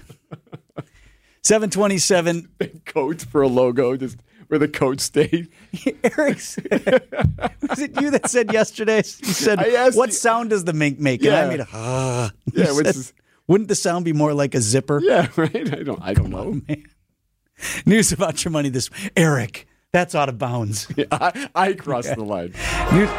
727 1.42 2.48
Big 2.58 2.84
coat 2.84 3.22
for 3.22 3.42
a 3.42 3.48
logo, 3.48 3.96
just 3.96 4.18
where 4.48 4.58
the 4.58 4.66
coat 4.68 5.00
stayed. 5.00 5.48
Eric, 6.02 6.36
was 6.36 7.78
it 7.78 8.00
you 8.00 8.10
that 8.10 8.28
said 8.28 8.52
yesterday? 8.52 8.98
You 8.98 9.02
said, 9.32 9.58
"What 9.94 10.08
you- 10.08 10.14
sound 10.14 10.50
does 10.50 10.64
the 10.64 10.72
mink 10.72 10.98
make?" 10.98 11.24
And 11.24 11.34
I 11.34 11.46
made 11.48 11.60
a 11.60 11.68
ah. 11.72 12.32
Yeah, 12.52 12.72
which 12.72 12.86
said, 12.86 12.96
is- 12.96 13.12
wouldn't 13.46 13.68
the 13.68 13.74
sound 13.74 14.04
be 14.04 14.12
more 14.12 14.32
like 14.34 14.54
a 14.54 14.60
zipper? 14.60 15.00
Yeah, 15.02 15.28
right. 15.36 15.54
I 15.72 15.82
don't. 15.82 16.02
I 16.02 16.14
don't 16.14 16.30
know. 16.30 16.60
man. 16.68 16.84
News 17.86 18.12
about 18.12 18.44
your 18.44 18.50
money 18.52 18.68
this 18.70 18.90
Eric. 19.16 19.66
That's 19.92 20.14
out 20.14 20.28
of 20.30 20.38
bounds. 20.38 20.88
I, 21.12 21.48
I 21.54 21.72
crossed 21.74 22.14
the 22.14 22.24
line. 22.24 22.54
News- 22.92 23.10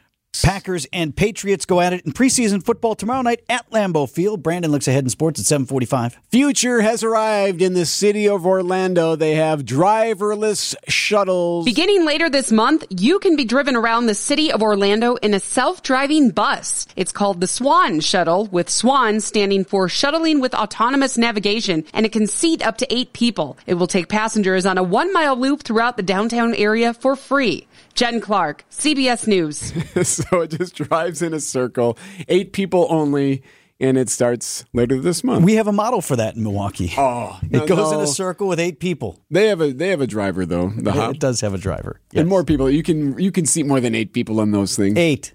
Packers 0.50 0.86
and 0.92 1.14
Patriots 1.14 1.64
go 1.64 1.80
at 1.80 1.92
it 1.92 2.04
in 2.04 2.12
preseason 2.12 2.64
football 2.64 2.94
tomorrow 2.94 3.22
night 3.22 3.40
at 3.48 3.70
Lambeau 3.70 4.10
Field. 4.10 4.42
Brandon 4.42 4.70
looks 4.70 4.88
ahead 4.88 5.04
in 5.04 5.08
sports 5.08 5.38
at 5.38 5.46
745. 5.46 6.18
Future 6.30 6.80
has 6.80 7.04
arrived 7.04 7.62
in 7.62 7.74
the 7.74 7.86
city 7.86 8.28
of 8.28 8.44
Orlando. 8.44 9.16
They 9.16 9.36
have 9.36 9.62
driverless 9.62 10.74
shuttles. 10.88 11.66
Beginning 11.66 12.04
later 12.04 12.28
this 12.28 12.50
month, 12.50 12.84
you 12.90 13.20
can 13.20 13.36
be 13.36 13.44
driven 13.44 13.76
around 13.76 14.06
the 14.06 14.14
city 14.14 14.50
of 14.50 14.60
Orlando 14.60 15.14
in 15.16 15.34
a 15.34 15.40
self-driving 15.40 16.30
bus. 16.30 16.88
It's 16.96 17.12
called 17.12 17.40
the 17.40 17.46
Swan 17.46 18.00
Shuttle, 18.00 18.46
with 18.46 18.68
SWAN 18.68 19.20
standing 19.20 19.64
for 19.64 19.88
Shuttling 19.88 20.40
with 20.40 20.54
Autonomous 20.54 21.16
Navigation, 21.16 21.84
and 21.94 22.04
it 22.04 22.12
can 22.12 22.26
seat 22.26 22.66
up 22.66 22.78
to 22.78 22.92
eight 22.92 23.12
people. 23.12 23.56
It 23.66 23.74
will 23.74 23.86
take 23.86 24.08
passengers 24.08 24.66
on 24.66 24.78
a 24.78 24.82
one-mile 24.82 25.38
loop 25.38 25.62
throughout 25.62 25.96
the 25.96 26.02
downtown 26.02 26.54
area 26.54 26.92
for 26.92 27.14
free. 27.14 27.66
Jen 27.94 28.20
Clark, 28.20 28.64
CBS 28.70 29.26
News. 29.26 29.72
so 30.30 30.40
it 30.42 30.48
just 30.50 30.74
drives 30.74 31.22
in 31.22 31.32
a 31.34 31.40
circle, 31.40 31.96
eight 32.28 32.52
people 32.52 32.86
only, 32.90 33.42
and 33.78 33.96
it 33.96 34.08
starts 34.08 34.64
later 34.72 35.00
this 35.00 35.24
month. 35.24 35.44
We 35.44 35.54
have 35.54 35.66
a 35.66 35.72
model 35.72 36.00
for 36.00 36.16
that 36.16 36.36
in 36.36 36.42
Milwaukee. 36.42 36.92
oh, 36.98 37.38
it 37.50 37.66
goes 37.66 37.92
in 37.92 38.00
a 38.00 38.06
circle 38.06 38.48
with 38.48 38.60
eight 38.60 38.80
people. 38.80 39.18
They 39.30 39.46
have 39.48 39.60
a 39.60 39.72
they 39.72 39.88
have 39.88 40.00
a 40.00 40.06
driver 40.06 40.44
though. 40.46 40.68
The 40.76 40.92
hop. 40.92 41.14
It 41.14 41.20
does 41.20 41.40
have 41.40 41.54
a 41.54 41.58
driver. 41.58 42.00
And 42.14 42.28
more 42.28 42.44
people. 42.44 42.68
You 42.70 42.82
can 42.82 43.18
you 43.18 43.32
can 43.32 43.46
seat 43.46 43.64
more 43.66 43.80
than 43.80 43.94
eight 43.94 44.12
people 44.12 44.40
on 44.40 44.50
those 44.50 44.76
things. 44.76 44.98
Eight. 44.98 45.34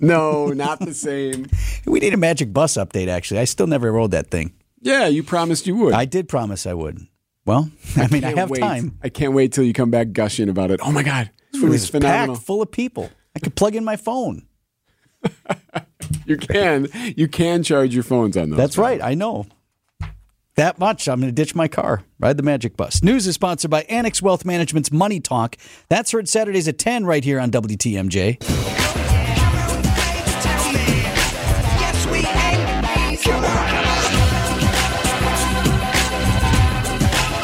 No, 0.00 0.48
not 0.48 0.78
the 0.80 0.94
same. 0.94 1.46
We 1.86 2.00
need 2.00 2.12
a 2.12 2.18
magic 2.18 2.52
bus 2.52 2.74
update, 2.74 3.08
actually. 3.08 3.40
I 3.40 3.44
still 3.44 3.66
never 3.66 3.90
rode 3.90 4.10
that 4.10 4.30
thing. 4.30 4.52
Yeah, 4.80 5.06
you 5.06 5.22
promised 5.22 5.66
you 5.66 5.74
would. 5.76 5.94
I 5.94 6.04
did 6.04 6.28
promise 6.28 6.66
I 6.66 6.74
would. 6.74 6.98
Well, 7.46 7.70
I 7.96 8.08
mean, 8.08 8.24
I, 8.24 8.34
have 8.36 8.50
wait. 8.50 8.60
time. 8.60 8.98
I 9.02 9.08
can't 9.08 9.32
wait 9.32 9.52
till 9.54 9.64
you 9.64 9.72
come 9.72 9.90
back 9.90 10.12
gushing 10.12 10.50
about 10.50 10.70
it. 10.70 10.80
Oh 10.82 10.92
my 10.92 11.02
god, 11.02 11.30
it 11.54 11.56
It 11.58 11.62
was 11.62 11.70
was 11.72 11.88
phenomenal. 11.90 12.36
packed 12.36 12.46
full 12.46 12.60
of 12.60 12.70
people. 12.70 13.10
I 13.36 13.40
could 13.40 13.54
plug 13.54 13.74
in 13.74 13.84
my 13.84 13.96
phone. 13.96 14.46
You 16.26 16.36
can 16.36 16.88
you 17.16 17.28
can 17.28 17.62
charge 17.62 17.94
your 17.94 18.04
phones 18.04 18.36
on 18.36 18.50
those. 18.50 18.56
That's 18.56 18.78
right. 18.78 19.02
I 19.02 19.14
know. 19.14 19.46
That 20.56 20.78
much. 20.78 21.08
I'm 21.08 21.20
going 21.20 21.32
to 21.32 21.34
ditch 21.34 21.54
my 21.54 21.68
car, 21.68 22.02
ride 22.18 22.36
the 22.36 22.42
magic 22.42 22.76
bus. 22.76 23.02
News 23.02 23.26
is 23.26 23.34
sponsored 23.34 23.70
by 23.70 23.82
Annex 23.82 24.20
Wealth 24.20 24.44
Management's 24.44 24.90
Money 24.90 25.20
Talk. 25.20 25.56
That's 25.88 26.10
heard 26.10 26.28
Saturdays 26.28 26.66
at 26.66 26.78
10 26.78 27.04
right 27.06 27.22
here 27.22 27.38
on 27.38 27.50
WTMJ. 27.52 28.42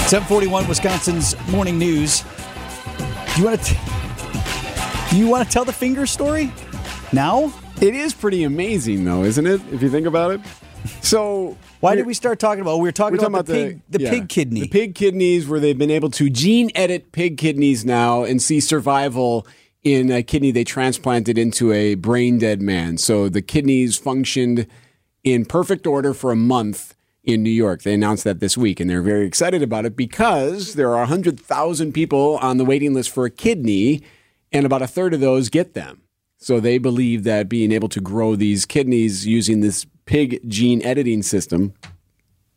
Seven 0.07 0.29
forty-one, 0.29 0.69
Wisconsin's 0.69 1.35
morning 1.49 1.79
news. 1.79 2.23
Do 3.35 3.41
you 3.41 3.45
want 3.47 3.63
to? 3.63 3.75
Do 3.75 3.94
you 5.17 5.29
want 5.29 5.47
to 5.47 5.53
tell 5.53 5.65
the 5.65 5.73
finger 5.73 6.07
story 6.07 6.53
now? 7.13 7.53
It 7.81 7.95
is 7.95 8.15
pretty 8.15 8.45
amazing 8.45 9.05
though, 9.05 9.25
isn't 9.25 9.47
it? 9.47 9.61
If 9.73 9.83
you 9.83 9.91
think 9.91 10.07
about 10.07 10.33
it. 10.33 10.41
So 11.03 11.57
Why 11.81 11.97
did 11.97 12.07
we 12.07 12.15
start 12.15 12.39
talking 12.39 12.61
about? 12.61 12.79
We 12.79 12.89
were 12.89 12.93
talking, 12.93 13.19
We're 13.19 13.27
about, 13.27 13.47
talking 13.47 13.55
the 13.55 13.61
about 13.61 13.71
pig, 13.71 13.81
the, 13.91 14.01
yeah, 14.03 14.11
pig 14.11 14.29
kidney. 14.29 14.61
The 14.63 14.69
pig 14.69 14.95
kidneys, 14.95 15.49
where 15.49 15.61
they've 15.61 15.79
been 15.79 15.91
able 15.91 16.11
to 16.11 16.29
gene 16.29 16.71
edit 16.75 17.13
pig 17.13 17.39
kidneys 17.39 17.85
now 17.85 18.25
and 18.25 18.41
see 18.41 18.61
survival 18.61 19.47
in 19.83 20.11
a 20.11 20.23
kidney 20.23 20.51
they 20.51 20.65
transplanted 20.65 21.39
into 21.39 21.73
a 21.73 21.95
brain 21.95 22.39
dead 22.39 22.61
man. 22.61 22.99
So 22.99 23.29
the 23.29 23.43
kidneys 23.43 23.97
functioned 23.97 24.67
in 25.23 25.45
perfect 25.45 25.87
order 25.87 26.15
for 26.15 26.33
a 26.33 26.37
month 26.37 26.95
in 27.23 27.43
New 27.43 27.51
York. 27.51 27.83
They 27.83 27.95
announced 27.95 28.25
that 28.25 28.41
this 28.41 28.57
week, 28.57 28.81
and 28.81 28.89
they're 28.89 29.03
very 29.03 29.27
excited 29.27 29.63
about 29.63 29.87
it 29.87 29.97
because 29.97 30.75
there 30.75 30.91
are 30.91 31.01
100,000 31.01 31.93
people 31.93 32.39
on 32.43 32.59
the 32.59 32.65
waiting 32.65 32.93
list 32.93 33.11
for 33.11 33.25
a 33.25 33.31
kidney, 33.31 34.03
and 34.55 34.65
about 34.65 34.81
a 34.81 34.87
third 34.87 35.13
of 35.13 35.21
those 35.21 35.51
get 35.51 35.75
them. 35.75 36.01
So 36.39 36.61
they 36.61 36.79
believe 36.79 37.25
that 37.25 37.49
being 37.49 37.73
able 37.73 37.89
to 37.91 38.01
grow 38.01 38.37
these 38.37 38.65
kidneys 38.65 39.27
using 39.27 39.61
this 39.61 39.85
pig 40.07 40.41
gene 40.49 40.83
editing 40.83 41.23
system 41.23 41.75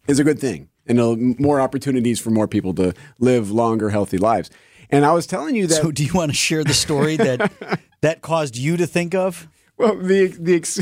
is 0.07 0.19
a 0.19 0.23
good 0.23 0.39
thing 0.39 0.69
and 0.85 1.39
more 1.39 1.59
opportunities 1.59 2.19
for 2.19 2.29
more 2.29 2.47
people 2.47 2.73
to 2.75 2.93
live 3.19 3.51
longer, 3.51 3.89
healthy 3.89 4.17
lives. 4.17 4.49
And 4.89 5.05
I 5.05 5.11
was 5.11 5.27
telling 5.27 5.55
you 5.55 5.67
that. 5.67 5.81
So, 5.81 5.91
do 5.91 6.03
you 6.05 6.13
want 6.13 6.31
to 6.31 6.37
share 6.37 6.63
the 6.63 6.73
story 6.73 7.17
that 7.17 7.79
that 8.01 8.21
caused 8.21 8.55
you 8.55 8.77
to 8.77 8.87
think 8.87 9.13
of? 9.13 9.47
Well, 9.77 9.97
the 9.97 10.27
the 10.27 10.55
ex- 10.55 10.79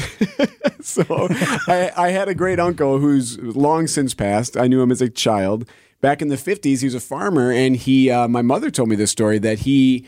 so 0.82 1.04
I, 1.68 1.92
I 1.98 2.10
had 2.10 2.28
a 2.28 2.36
great 2.36 2.60
uncle 2.60 3.00
who's 3.00 3.40
long 3.40 3.88
since 3.88 4.14
passed. 4.14 4.58
I 4.58 4.68
knew 4.68 4.82
him 4.82 4.92
as 4.92 5.02
a 5.02 5.10
child. 5.10 5.68
Back 6.02 6.22
in 6.22 6.28
the 6.28 6.38
fifties, 6.38 6.82
he 6.82 6.86
was 6.86 6.94
a 6.94 7.00
farmer, 7.00 7.52
and 7.52 7.76
he. 7.76 8.12
Uh, 8.12 8.28
my 8.28 8.44
mother 8.44 8.70
told 8.70 8.90
me 8.90 8.96
this 8.96 9.10
story 9.10 9.40
that 9.40 9.60
he 9.60 10.06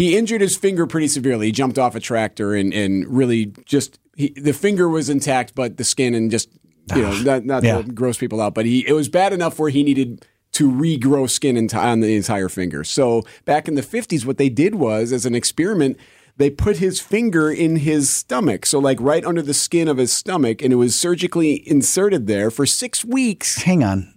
he 0.00 0.16
injured 0.16 0.40
his 0.40 0.56
finger 0.56 0.86
pretty 0.86 1.08
severely. 1.08 1.46
He 1.46 1.52
jumped 1.52 1.78
off 1.78 1.94
a 1.94 2.00
tractor 2.00 2.54
and 2.54 2.72
and 2.72 3.06
really 3.06 3.52
just 3.66 3.98
he, 4.16 4.30
the 4.30 4.52
finger 4.54 4.88
was 4.88 5.08
intact, 5.10 5.54
but 5.54 5.76
the 5.76 5.84
skin 5.84 6.14
and 6.14 6.30
just 6.30 6.48
you 6.94 7.02
know 7.02 7.10
ah, 7.14 7.22
not 7.24 7.44
not 7.44 7.62
Yeah. 7.62 7.82
to 7.82 7.92
gross 7.92 8.16
people 8.18 8.40
out, 8.40 8.54
but 8.54 8.64
he 8.64 8.86
it 8.86 8.94
was 8.94 9.08
bad 9.08 9.32
enough 9.32 9.58
where 9.58 9.70
he 9.70 9.82
needed 9.82 10.24
to 10.52 10.70
regrow 10.70 11.28
skin 11.28 11.56
enti- 11.56 11.76
on 11.80 12.00
the 12.00 12.16
entire 12.16 12.48
finger. 12.48 12.82
So 12.82 13.22
back 13.44 13.68
in 13.68 13.74
the 13.74 13.82
fifties, 13.82 14.24
what 14.26 14.38
they 14.38 14.48
did 14.48 14.74
was 14.76 15.12
as 15.12 15.26
an 15.26 15.34
experiment 15.34 15.96
they 16.36 16.48
put 16.48 16.78
his 16.78 17.00
finger 17.02 17.50
in 17.50 17.76
his 17.76 18.08
stomach, 18.08 18.64
so 18.64 18.78
like 18.78 18.98
right 19.00 19.24
under 19.26 19.42
the 19.42 19.52
skin 19.52 19.88
of 19.88 19.98
his 19.98 20.10
stomach, 20.10 20.62
and 20.62 20.72
it 20.72 20.76
was 20.76 20.96
surgically 20.96 21.68
inserted 21.68 22.26
there 22.26 22.50
for 22.50 22.64
six 22.64 23.04
weeks. 23.04 23.62
Hang 23.64 23.84
on. 23.84 24.14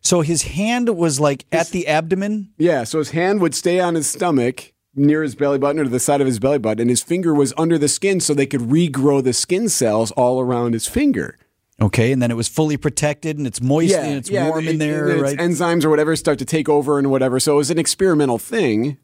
So 0.00 0.20
his 0.22 0.42
hand 0.42 0.88
was 0.96 1.20
like 1.20 1.46
at 1.52 1.68
the 1.68 1.86
abdomen. 1.86 2.50
Yeah, 2.58 2.82
so 2.82 2.98
his 2.98 3.10
hand 3.10 3.40
would 3.40 3.54
stay 3.54 3.78
on 3.78 3.94
his 3.94 4.08
stomach 4.08 4.72
near 4.96 5.22
his 5.22 5.34
belly 5.34 5.58
button 5.58 5.80
or 5.80 5.84
to 5.84 5.90
the 5.90 6.00
side 6.00 6.20
of 6.20 6.26
his 6.26 6.38
belly 6.38 6.58
button, 6.58 6.80
and 6.82 6.90
his 6.90 7.02
finger 7.02 7.34
was 7.34 7.52
under 7.56 7.78
the 7.78 7.88
skin 7.88 8.20
so 8.20 8.34
they 8.34 8.46
could 8.46 8.60
regrow 8.60 9.22
the 9.22 9.32
skin 9.32 9.68
cells 9.68 10.10
all 10.12 10.40
around 10.40 10.72
his 10.72 10.86
finger. 10.86 11.36
Okay, 11.82 12.12
and 12.12 12.22
then 12.22 12.30
it 12.30 12.36
was 12.36 12.46
fully 12.46 12.76
protected 12.76 13.36
and 13.36 13.46
it's 13.48 13.60
moist 13.60 13.94
and 13.96 14.14
it's 14.18 14.30
warm 14.30 14.68
in 14.68 14.76
it- 14.76 14.78
there, 14.78 15.08
and 15.08 15.20
right? 15.22 15.34
its 15.34 15.42
enzymes 15.42 15.84
or 15.84 15.90
whatever 15.90 16.14
start 16.14 16.38
to 16.38 16.44
take 16.44 16.68
over 16.68 16.98
and 16.98 17.10
whatever. 17.10 17.40
So 17.40 17.54
it 17.54 17.56
was 17.56 17.70
an 17.70 17.78
experimental 17.78 18.38
thing. 18.38 18.96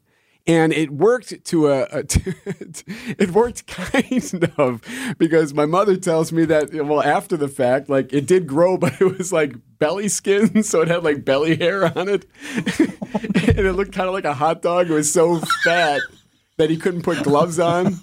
And 0.47 0.73
it 0.73 0.89
worked 0.89 1.45
to 1.45 1.69
a, 1.69 1.87
it 1.93 3.31
worked 3.31 3.67
kind 3.67 4.51
of 4.57 4.81
because 5.17 5.53
my 5.53 5.65
mother 5.65 5.95
tells 5.97 6.31
me 6.31 6.45
that 6.45 6.73
well 6.73 7.03
after 7.03 7.37
the 7.37 7.47
fact 7.47 7.89
like 7.89 8.11
it 8.11 8.25
did 8.25 8.47
grow 8.47 8.77
but 8.77 8.99
it 8.99 9.17
was 9.17 9.31
like 9.31 9.53
belly 9.77 10.07
skin 10.07 10.63
so 10.63 10.81
it 10.81 10.87
had 10.87 11.03
like 11.03 11.23
belly 11.23 11.55
hair 11.55 11.85
on 11.97 12.09
it. 12.09 12.25
And 12.79 13.59
it 13.59 13.73
looked 13.75 13.93
kind 13.93 14.07
of 14.07 14.13
like 14.13 14.25
a 14.25 14.33
hot 14.33 14.61
dog. 14.61 14.89
It 14.89 14.93
was 14.93 15.11
so 15.11 15.39
fat 15.63 16.01
that 16.57 16.69
he 16.69 16.77
couldn't 16.77 17.03
put 17.03 17.23
gloves 17.23 17.59
on 17.59 17.99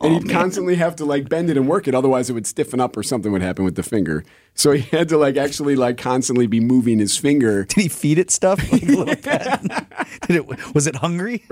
and 0.00 0.14
oh, 0.14 0.18
he'd 0.20 0.30
constantly 0.30 0.76
have 0.76 0.94
to 0.96 1.04
like 1.04 1.28
bend 1.28 1.50
it 1.50 1.56
and 1.56 1.68
work 1.68 1.88
it 1.88 1.94
otherwise 1.94 2.30
it 2.30 2.32
would 2.32 2.46
stiffen 2.46 2.80
up 2.80 2.96
or 2.96 3.02
something 3.02 3.32
would 3.32 3.42
happen 3.42 3.64
with 3.64 3.74
the 3.74 3.82
finger 3.82 4.24
so 4.54 4.72
he 4.72 4.80
had 4.96 5.08
to 5.08 5.18
like 5.18 5.36
actually 5.36 5.76
like 5.76 5.98
constantly 5.98 6.46
be 6.46 6.60
moving 6.60 6.98
his 6.98 7.16
finger 7.16 7.64
Did 7.68 7.82
he 7.82 7.88
feed 7.88 8.18
it 8.18 8.30
stuff 8.30 8.60
like 8.72 8.82
a 8.82 8.86
little 8.86 9.16
pet? 9.16 9.62
Did 10.26 10.36
it, 10.36 10.74
was 10.74 10.86
it 10.86 10.96
hungry? 10.96 11.44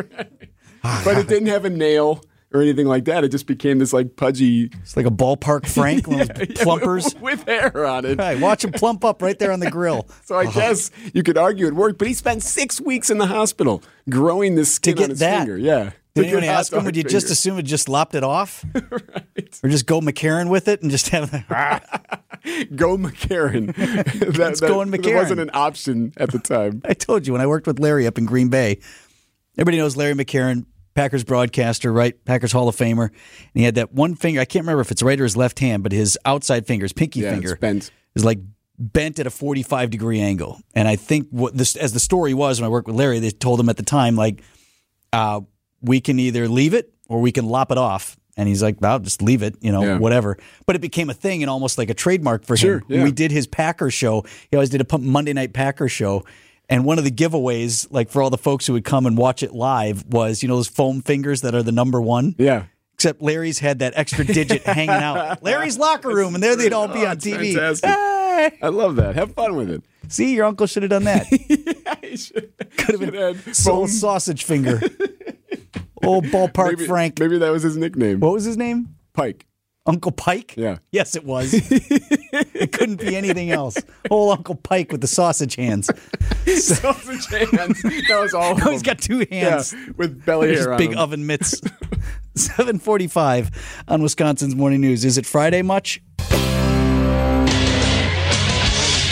Ah, 0.85 1.03
but 1.05 1.17
it 1.19 1.29
didn't 1.29 1.49
have 1.49 1.65
a 1.65 1.71
nail 1.71 2.23
or 2.53 2.63
anything 2.63 2.87
like 2.87 3.05
that 3.07 3.25
it 3.25 3.29
just 3.31 3.47
became 3.47 3.79
this 3.79 3.93
like 3.93 4.15
pudgy 4.17 4.71
It's 4.83 4.97
like 4.97 5.07
a 5.07 5.11
ballpark 5.11 5.67
Frank, 5.75 6.07
one 6.07 6.21
of 6.23 6.29
those 6.29 6.49
plumpers. 6.59 7.15
with 7.17 7.45
hair 7.45 7.85
on 7.85 8.05
it 8.05 8.19
Right, 8.19 8.39
watch 8.41 8.65
him 8.65 8.73
plump 8.73 9.05
up 9.05 9.21
right 9.23 9.39
there 9.39 9.51
on 9.53 9.61
the 9.61 9.71
grill. 9.71 10.07
so 10.25 10.37
I 10.37 10.45
uh-huh. 10.45 10.61
guess 10.61 10.91
you 11.13 11.23
could 11.23 11.37
argue 11.37 11.67
it 11.67 11.75
worked, 11.75 11.99
but 11.99 12.07
he 12.09 12.15
spent 12.15 12.43
six 12.43 12.81
weeks 12.81 13.11
in 13.11 13.19
the 13.19 13.27
hospital 13.27 13.83
growing 14.09 14.55
this 14.55 14.73
skin 14.75 14.95
to 14.95 14.99
get 14.99 15.05
on 15.05 15.11
his 15.11 15.19
that. 15.21 15.39
finger. 15.39 15.59
Yeah. 15.59 15.91
Did 16.17 16.23
To 16.23 16.29
anyone 16.29 16.45
ask 16.45 16.73
him? 16.73 16.85
Would 16.85 16.97
you 16.97 17.03
just 17.03 17.31
assume 17.31 17.59
it 17.59 17.65
just 17.65 17.89
lopped 17.91 18.15
it 18.15 18.25
off, 18.25 18.65
or 19.63 19.69
just 19.69 19.85
go 19.87 20.01
McCarren 20.01 20.49
with 20.49 20.67
it 20.67 20.81
and 20.81 20.91
just 20.91 21.11
have? 21.11 21.31
go 22.75 22.97
McCarren? 22.97 23.75
that, 23.77 24.39
Let's 24.39 24.61
go 24.61 24.83
That 24.85 25.15
wasn't 25.15 25.41
an 25.41 25.51
option 25.53 26.15
at 26.17 26.31
the 26.31 26.39
time. 26.39 26.81
I 26.85 26.95
told 26.95 27.27
you 27.27 27.35
when 27.35 27.43
I 27.43 27.47
worked 27.47 27.67
with 27.67 27.79
Larry 27.79 28.07
up 28.07 28.17
in 28.17 28.25
Green 28.25 28.49
Bay. 28.49 28.79
Everybody 29.59 29.77
knows 29.77 29.95
Larry 29.95 30.15
McCarren, 30.15 30.65
Packers 30.95 31.23
broadcaster, 31.23 31.93
right? 31.93 32.23
Packers 32.25 32.53
Hall 32.53 32.69
of 32.69 32.77
Famer. 32.77 33.09
And 33.09 33.15
he 33.55 33.65
had 33.65 33.75
that 33.75 33.93
one 33.93 34.15
finger. 34.15 34.41
I 34.41 34.47
can't 34.47 34.63
remember 34.65 34.81
if 34.81 34.91
it's 34.91 35.03
right 35.03 35.21
or 35.21 35.25
his 35.25 35.37
left 35.37 35.59
hand, 35.59 35.83
but 35.83 35.93
his 35.93 36.19
outside 36.25 36.67
finger, 36.67 36.85
his 36.85 36.95
pinky 36.95 37.21
Yeah, 37.21 37.33
finger, 37.33 37.53
it's 37.53 37.61
bent. 37.61 37.91
is 38.15 38.25
like 38.25 38.39
bent 38.79 39.19
at 39.19 39.27
a 39.27 39.31
45 39.31 39.91
degree 39.91 40.21
angle. 40.21 40.61
And 40.75 40.89
I 40.89 40.97
think 40.97 41.29
what 41.31 41.57
this, 41.57 41.77
as 41.77 41.93
the 41.93 42.01
story 42.01 42.33
was 42.33 42.59
when 42.61 42.67
I 42.67 42.71
worked 42.71 42.87
with 42.87 42.97
Larry, 42.97 43.19
they 43.19 43.31
told 43.31 43.61
him 43.61 43.69
at 43.69 43.77
the 43.77 43.83
time, 43.83 44.17
like, 44.17 44.43
uh, 45.13 45.41
we 45.87 46.01
can 46.01 46.19
either 46.19 46.49
leave 46.49 46.75
it 46.75 46.93
or 47.09 47.21
we 47.21 47.33
can 47.33 47.47
lop 47.47 47.71
it 47.73 47.79
off. 47.79 48.17
And 48.39 48.47
he's 48.49 48.63
like, 48.63 48.81
well, 48.83 48.99
just 48.99 49.23
leave 49.23 49.43
it, 49.43 49.55
you 49.63 49.73
know, 49.73 49.83
Yeah. 49.83 49.99
whatever. 49.99 50.37
But 50.67 50.77
it 50.77 50.81
became 50.81 51.09
a 51.09 51.15
thing 51.15 51.43
and 51.43 51.49
almost 51.49 51.79
like 51.79 51.89
a 51.89 51.95
trademark 51.95 52.45
for 52.45 52.55
Sure, 52.57 52.79
him. 52.81 52.85
yeah. 52.89 53.05
We 53.05 53.11
did 53.13 53.31
his 53.31 53.47
Packer 53.47 53.91
show. 53.91 54.25
He 54.51 54.57
always 54.57 54.69
did 54.69 54.83
a 54.83 54.99
Monday 54.99 55.33
night 55.33 55.55
Packer 55.55 55.89
show. 55.89 56.23
And 56.69 56.85
one 56.85 56.99
of 56.99 57.05
the 57.05 57.11
giveaways, 57.11 57.87
like 57.91 58.11
for 58.11 58.21
all 58.21 58.29
the 58.29 58.37
folks 58.37 58.67
who 58.67 58.75
would 58.75 58.85
come 58.85 59.07
and 59.07 59.17
watch 59.17 59.43
it 59.43 59.53
live, 59.55 60.05
was, 60.09 60.43
you 60.43 60.49
know, 60.49 60.57
those 60.57 60.69
foam 60.69 61.01
fingers 61.01 61.41
that 61.43 61.55
are 61.55 61.63
the 61.63 61.73
number 61.73 62.01
one? 62.03 62.35
Yeah. 62.37 62.65
Except 62.95 63.23
Larry's 63.23 63.59
had 63.61 63.79
that 63.79 63.93
extra 63.97 64.25
digit 64.25 64.63
hanging 64.65 64.91
out. 64.91 65.43
Larry's 65.43 65.79
locker 65.79 66.09
room, 66.09 66.35
and 66.35 66.43
there 66.43 66.57
they'd 66.57 66.73
all 66.73 66.89
be 66.89 67.07
Oh, 67.07 67.11
on 67.11 67.19
TV. 67.19 67.55
Hey! 67.83 68.51
I 68.61 68.69
love 68.69 68.97
that. 68.97 69.15
Have 69.15 69.33
fun 69.35 69.55
with 69.57 69.71
it. 69.71 69.83
See, 70.09 70.35
your 70.35 70.45
uncle 70.47 70.67
should 70.67 70.83
have 70.83 70.91
done 70.91 71.05
that. 71.05 71.27
Could 72.79 73.01
have 73.01 73.13
been 73.13 73.55
Soul 73.55 73.87
sausage 73.89 74.45
finger. 74.45 74.81
Old 76.07 76.25
ballpark 76.27 76.71
maybe, 76.71 76.87
Frank. 76.87 77.19
Maybe 77.19 77.39
that 77.39 77.51
was 77.51 77.63
his 77.63 77.77
nickname. 77.77 78.21
What 78.21 78.33
was 78.33 78.45
his 78.45 78.57
name? 78.57 78.97
Pike. 79.13 79.47
Uncle 79.87 80.11
Pike? 80.11 80.55
Yeah. 80.57 80.79
Yes, 80.91 81.15
it 81.15 81.25
was. 81.25 81.53
it 81.55 82.73
couldn't 82.73 83.01
be 83.01 83.15
anything 83.15 83.51
else. 83.51 83.77
Old 84.11 84.37
Uncle 84.37 84.57
Pike 84.57 84.91
with 84.91 85.01
the 85.01 85.07
sausage 85.07 85.55
hands. 85.55 85.87
Sausage 86.47 87.27
hands. 87.27 87.83
That 87.83 88.19
was 88.21 88.35
all. 88.35 88.57
he's 88.71 88.83
got 88.83 88.99
two 88.99 89.27
hands. 89.31 89.73
Yeah, 89.73 89.93
with 89.97 90.25
belly 90.25 90.55
hair 90.55 90.73
on 90.73 90.79
big 90.79 90.97
oven 90.97 91.27
mitts. 91.27 91.61
745 92.35 93.85
on 93.89 94.03
Wisconsin's 94.03 94.55
Morning 94.55 94.81
News. 94.81 95.05
Is 95.05 95.19
it 95.19 95.27
Friday 95.27 95.63
much? 95.63 96.03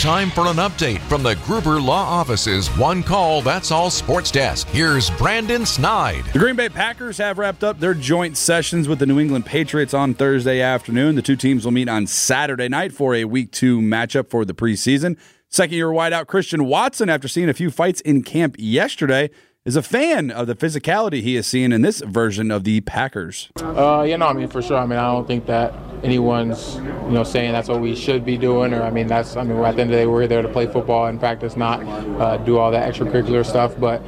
Time 0.05 0.29
for 0.29 0.49
an 0.49 0.57
update 0.57 0.99
from 1.09 1.23
the 1.23 1.35
Gruber 1.47 1.81
Law 1.81 2.05
Office's 2.05 2.69
One 2.77 3.03
Call 3.03 3.41
That's 3.41 3.71
All 3.71 3.89
Sports 3.89 4.31
Desk. 4.31 4.69
Here's 4.69 5.09
Brandon 5.13 5.65
Sneide. 5.65 6.27
The 6.35 6.39
Green 6.39 6.57
Bay 6.57 6.69
Packers 6.69 7.17
have 7.17 7.39
wrapped 7.39 7.65
up 7.65 7.81
their 7.81 7.95
joint 7.95 8.37
sessions 8.37 8.87
with 8.87 8.99
the 8.99 9.07
New 9.07 9.19
England 9.19 9.47
Patriots 9.47 9.95
on 9.95 10.13
Thursday 10.13 10.61
afternoon. 10.61 11.15
The 11.15 11.23
two 11.23 11.37
teams 11.37 11.65
will 11.65 11.73
meet 11.73 11.89
on 11.89 12.07
Saturday 12.07 12.69
night 12.69 12.93
for 12.93 13.15
a 13.15 13.25
week 13.25 13.51
two 13.51 13.81
matchup 13.81 14.29
for 14.29 14.45
the 14.45 14.53
preseason. 14.53 15.19
Second 15.49 15.75
year 15.75 15.89
wideout 15.89 16.27
Christian 16.27 16.67
Watson, 16.67 17.09
after 17.09 17.27
seeing 17.27 17.49
a 17.49 17.55
few 17.55 17.71
fights 17.71 18.03
in 18.03 18.23
camp 18.23 18.57
yesterday, 18.59 19.31
is 19.65 19.77
a 19.77 19.83
fan 19.83 20.31
of 20.31 20.47
the 20.47 20.55
physicality 20.55 21.23
he 21.23 21.37
is 21.37 21.47
seeing 21.47 21.73
in 21.73 21.81
this 21.81 22.01
version 22.03 22.51
of 22.51 22.65
the 22.65 22.83
Packers. 22.83 23.49
Uh, 23.57 24.05
yeah, 24.07 24.17
no, 24.17 24.27
I 24.27 24.35
mean 24.35 24.49
for 24.49 24.61
sure. 24.61 24.77
I 24.77 24.85
mean, 24.85 24.99
I 24.99 25.11
don't 25.11 25.27
think 25.27 25.47
that 25.47 25.73
anyone's, 26.03 26.77
you 26.77 27.11
know, 27.11 27.25
saying 27.25 27.53
that's 27.53 27.69
what 27.69 27.81
we 27.81 27.97
should 27.97 28.25
be 28.25 28.37
doing, 28.37 28.75
or 28.75 28.83
I 28.83 28.91
mean, 28.91 29.07
that's. 29.07 29.37
I 29.37 29.43
mean, 29.43 29.57
at 29.59 29.77
the 29.77 29.83
end 29.83 29.91
of 29.91 29.97
the 29.97 30.03
day, 30.03 30.07
we're 30.07 30.27
there 30.27 30.43
to 30.43 30.49
play 30.49 30.67
football 30.67 31.07
and 31.07 31.19
practice, 31.19 31.57
not 31.57 31.83
uh, 32.21 32.37
do 32.39 32.59
all 32.59 32.71
that 32.73 32.93
extracurricular 32.93 33.45
stuff. 33.45 33.75
But 33.79 34.03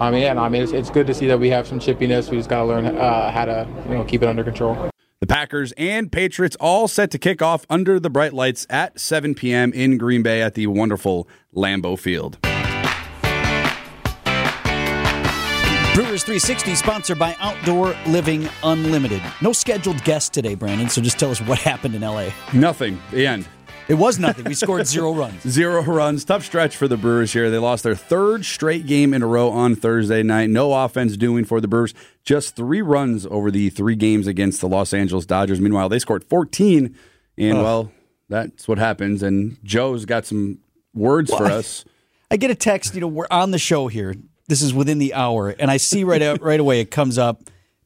I 0.00 0.10
mean, 0.10 0.22
yeah, 0.22 0.32
no, 0.32 0.42
I 0.42 0.48
mean, 0.48 0.62
it's, 0.62 0.72
it's 0.72 0.90
good 0.90 1.06
to 1.08 1.14
see 1.14 1.26
that 1.26 1.38
we 1.38 1.50
have 1.50 1.66
some 1.66 1.78
chippiness. 1.78 2.30
We 2.30 2.38
just 2.38 2.48
got 2.48 2.60
to 2.60 2.64
learn 2.64 2.86
uh, 2.86 3.30
how 3.30 3.44
to, 3.44 3.68
you 3.88 3.94
know, 3.94 4.04
keep 4.04 4.22
it 4.22 4.28
under 4.28 4.44
control. 4.44 4.90
The 5.20 5.26
Packers 5.26 5.72
and 5.76 6.10
Patriots 6.10 6.56
all 6.58 6.88
set 6.88 7.12
to 7.12 7.18
kick 7.18 7.42
off 7.42 7.64
under 7.70 8.00
the 8.00 8.10
bright 8.10 8.32
lights 8.32 8.66
at 8.68 8.98
7 8.98 9.36
p.m. 9.36 9.72
in 9.72 9.96
Green 9.96 10.22
Bay 10.22 10.42
at 10.42 10.54
the 10.54 10.66
wonderful 10.66 11.28
Lambeau 11.54 11.96
Field. 11.96 12.38
Brewers 15.94 16.22
360 16.24 16.74
sponsored 16.74 17.18
by 17.18 17.36
Outdoor 17.38 17.94
Living 18.06 18.48
Unlimited. 18.64 19.20
No 19.42 19.52
scheduled 19.52 20.02
guest 20.04 20.32
today, 20.32 20.54
Brandon, 20.54 20.88
so 20.88 21.02
just 21.02 21.18
tell 21.18 21.30
us 21.30 21.40
what 21.42 21.58
happened 21.58 21.94
in 21.94 22.00
LA. 22.00 22.30
Nothing. 22.54 22.98
The 23.10 23.26
end. 23.26 23.46
It 23.88 23.94
was 23.94 24.18
nothing. 24.18 24.46
We 24.46 24.54
scored 24.54 24.86
zero 24.86 25.12
runs. 25.14 25.42
Zero 25.46 25.82
runs. 25.82 26.24
Tough 26.24 26.46
stretch 26.46 26.76
for 26.78 26.88
the 26.88 26.96
Brewers 26.96 27.34
here. 27.34 27.50
They 27.50 27.58
lost 27.58 27.82
their 27.84 27.94
third 27.94 28.46
straight 28.46 28.86
game 28.86 29.12
in 29.12 29.22
a 29.22 29.26
row 29.26 29.50
on 29.50 29.74
Thursday 29.74 30.22
night. 30.22 30.48
No 30.48 30.72
offense 30.72 31.18
doing 31.18 31.44
for 31.44 31.60
the 31.60 31.68
Brewers. 31.68 31.92
Just 32.24 32.56
three 32.56 32.80
runs 32.80 33.26
over 33.26 33.50
the 33.50 33.68
three 33.68 33.96
games 33.96 34.26
against 34.26 34.62
the 34.62 34.68
Los 34.68 34.94
Angeles 34.94 35.26
Dodgers. 35.26 35.60
Meanwhile, 35.60 35.90
they 35.90 35.98
scored 35.98 36.24
14. 36.24 36.96
And, 37.36 37.58
well, 37.58 37.92
that's 38.30 38.66
what 38.66 38.78
happens. 38.78 39.22
And 39.22 39.58
Joe's 39.62 40.06
got 40.06 40.24
some 40.24 40.58
words 40.94 41.30
for 41.30 41.42
Well, 41.44 41.52
I- 41.52 41.56
us. 41.56 41.84
I 42.30 42.36
get 42.38 42.50
a 42.50 42.54
text, 42.54 42.94
you 42.94 43.02
know, 43.02 43.08
we're 43.08 43.26
on 43.30 43.50
the 43.50 43.58
show 43.58 43.88
here. 43.88 44.14
This 44.48 44.62
is 44.62 44.74
within 44.74 44.98
the 44.98 45.14
hour, 45.14 45.50
and 45.50 45.70
I 45.70 45.76
see 45.76 46.04
right 46.04 46.22
out, 46.22 46.42
right 46.42 46.60
away 46.60 46.80
it 46.80 46.90
comes 46.90 47.16
up 47.18 47.44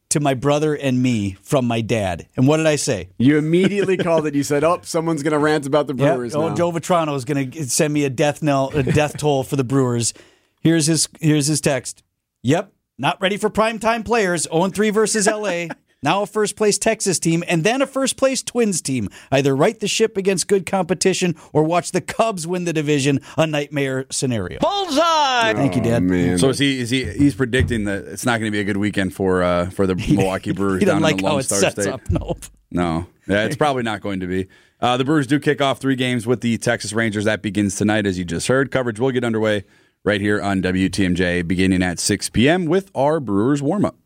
to 0.09 0.21
my 0.21 0.35
brother 0.35 0.75
and 0.75 1.03
me 1.03 1.37
from 1.43 1.67
my 1.67 1.81
dad. 1.81 2.29
And 2.37 2.47
what 2.49 2.57
did 2.59 2.67
I 2.67 2.77
say? 2.77 3.11
You 3.19 3.39
immediately 3.39 3.97
called 3.97 4.27
it. 4.27 4.35
You 4.35 4.43
said, 4.43 4.65
"Oh, 4.65 4.81
someone's 4.83 5.23
going 5.23 5.33
to 5.33 5.39
rant 5.39 5.67
about 5.67 5.87
the 5.87 5.95
Yep. 5.95 6.15
Brewers 6.17 6.35
Oh. 6.35 6.55
Joe 6.55 6.73
Vitrano 6.73 7.15
is 7.17 7.25
going 7.25 7.51
to 7.51 7.69
send 7.69 7.93
me 7.93 8.05
a 8.05 8.11
death 8.11 8.43
knell, 8.43 8.71
a 8.75 8.83
death 8.83 9.17
toll 9.19 9.43
for 9.43 9.57
the 9.57 9.65
Brewers. 9.65 10.15
Here's 10.61 10.87
his 10.87 11.09
here's 11.21 11.47
his 11.47 11.61
text. 11.61 12.03
Yep, 12.43 12.73
not 12.99 13.21
ready 13.21 13.37
for 13.37 13.51
primetime 13.51 14.05
players. 14.05 14.45
0 14.45 14.69
3 14.69 14.91
versus 14.91 15.27
LA. 15.27 15.67
Now 16.03 16.23
a 16.23 16.27
first 16.27 16.57
place 16.57 16.79
Texas 16.79 17.19
team 17.19 17.43
and 17.49 17.65
then 17.65 17.81
a 17.83 17.87
first 17.87 18.17
place 18.17 18.43
Twins 18.43 18.81
team. 18.83 19.09
Either 19.33 19.57
right 19.57 19.79
the 19.79 19.89
ship 19.89 20.17
against 20.17 20.47
good 20.47 20.67
competition 20.67 21.35
or 21.53 21.63
watch 21.65 21.93
the 21.93 22.01
Cubs 22.01 22.47
win 22.47 22.65
the 22.65 22.73
division. 22.73 23.21
A 23.39 23.47
nightmare 23.47 24.07
scenario. 24.11 24.59
Bullseye. 24.61 25.55
Thank 25.55 25.75
you, 25.75 25.83
Dad. 25.83 26.03
Oh, 26.03 26.07
man. 26.07 26.39
So 26.39 26.51
is 26.51 26.59
he? 26.59 26.79
Is 26.81 26.91
he? 26.91 27.05
He's 27.05 27.35
predicting 27.35 27.85
that 27.85 28.05
it's 28.05 28.27
not 28.27 28.39
going 28.39 28.51
to 28.51 28.55
be 28.55 28.61
a 28.61 28.65
good 28.65 28.77
weekend 28.77 29.15
for 29.15 29.43
uh, 29.43 29.71
for 29.71 29.87
the 29.87 29.95
Milwaukee 30.15 30.53
Brewers 30.53 30.81
He 30.81 30.85
down 30.87 31.01
doesn't 31.01 31.03
like 31.03 31.17
in 31.19 31.23
the 31.23 31.27
how 31.29 31.33
Lone 31.33 31.41
it 31.41 31.45
Star 31.45 31.59
sets 31.61 31.83
State. 31.83 31.93
up. 31.93 32.01
Nope. 32.11 32.39
No, 32.71 33.07
yeah, 33.27 33.45
it's 33.45 33.57
probably 33.57 33.83
not 33.85 34.01
going 34.01 34.21
to 34.21 34.27
be. 34.27 34.49
Uh, 34.81 34.97
the 34.97 35.05
Brewers 35.05 35.27
do 35.27 35.39
kick 35.41 35.61
off 35.63 35.79
three 35.79 35.97
games 35.97 36.27
with 36.27 36.41
the 36.41 36.59
Texas 36.59 36.93
Rangers. 36.93 37.25
That 37.25 37.41
begins 37.41 37.77
tonight, 37.77 38.07
as 38.07 38.19
you 38.19 38.25
just 38.25 38.49
heard. 38.49 38.71
Coverage 38.71 39.01
will 39.01 39.13
get 39.13 39.25
underway 39.25 39.65
right 40.05 40.21
here 40.21 40.43
on 40.43 40.61
WTMJ, 40.63 41.47
beginning 41.49 41.83
at 41.83 41.99
6 41.99 42.29
p.m. 42.31 42.67
with 42.67 42.91
our 42.95 43.19
Brewers 43.21 43.63
warm 43.63 43.85
up. 43.85 43.97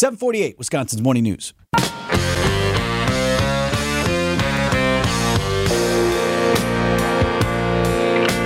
748, 0.00 0.56
Wisconsin's 0.56 1.02
Morning 1.02 1.24
News. 1.24 1.52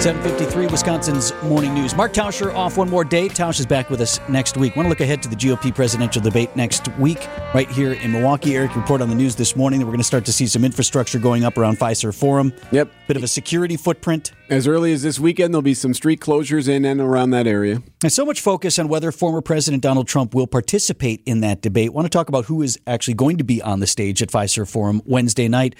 753 0.04 0.66
Wisconsin's 0.66 1.32
Morning 1.44 1.72
News. 1.72 1.96
Mark 1.96 2.12
Tauscher 2.12 2.54
off 2.54 2.76
one 2.76 2.90
more 2.90 3.04
day. 3.04 3.26
Tausch 3.26 3.58
is 3.58 3.64
back 3.64 3.88
with 3.88 4.02
us 4.02 4.20
next 4.28 4.58
week. 4.58 4.76
Want 4.76 4.84
to 4.84 4.90
look 4.90 5.00
ahead 5.00 5.22
to 5.22 5.30
the 5.30 5.36
GOP 5.36 5.74
presidential 5.74 6.20
debate 6.20 6.54
next 6.54 6.88
week 6.98 7.26
right 7.54 7.70
here 7.70 7.94
in 7.94 8.12
Milwaukee. 8.12 8.54
Eric 8.54 8.76
report 8.76 9.00
on 9.00 9.08
the 9.08 9.14
news 9.14 9.34
this 9.34 9.56
morning 9.56 9.78
that 9.80 9.86
we're 9.86 9.92
going 9.92 10.00
to 10.00 10.04
start 10.04 10.26
to 10.26 10.32
see 10.32 10.46
some 10.46 10.62
infrastructure 10.62 11.18
going 11.18 11.44
up 11.44 11.56
around 11.56 11.78
Fiserv 11.78 12.14
Forum. 12.14 12.52
Yep. 12.70 12.90
Bit 13.06 13.16
of 13.16 13.22
a 13.22 13.28
security 13.28 13.78
footprint. 13.78 14.32
As 14.50 14.68
early 14.68 14.92
as 14.92 15.02
this 15.02 15.18
weekend, 15.18 15.54
there'll 15.54 15.62
be 15.62 15.72
some 15.72 15.94
street 15.94 16.20
closures 16.20 16.68
in 16.68 16.85
and 16.85 17.00
around 17.00 17.30
that 17.30 17.46
area. 17.46 17.83
And 18.02 18.12
so 18.12 18.26
much 18.26 18.42
focus 18.42 18.78
on 18.78 18.88
whether 18.88 19.11
former 19.11 19.40
President 19.40 19.83
Donald 19.83 20.07
Trump 20.07 20.35
will 20.35 20.46
participate 20.46 21.22
in 21.24 21.40
that 21.40 21.62
debate. 21.62 21.94
Want 21.94 22.04
to 22.04 22.11
talk 22.11 22.28
about 22.28 22.44
who 22.44 22.61
is 22.61 22.78
actually 22.87 23.14
going 23.14 23.38
to 23.38 23.44
be 23.44 23.62
on 23.62 23.80
the 23.80 23.87
stage 23.87 24.20
at 24.20 24.28
Fiserv 24.28 24.70
Forum 24.70 25.00
Wednesday 25.07 25.48
night. 25.48 25.74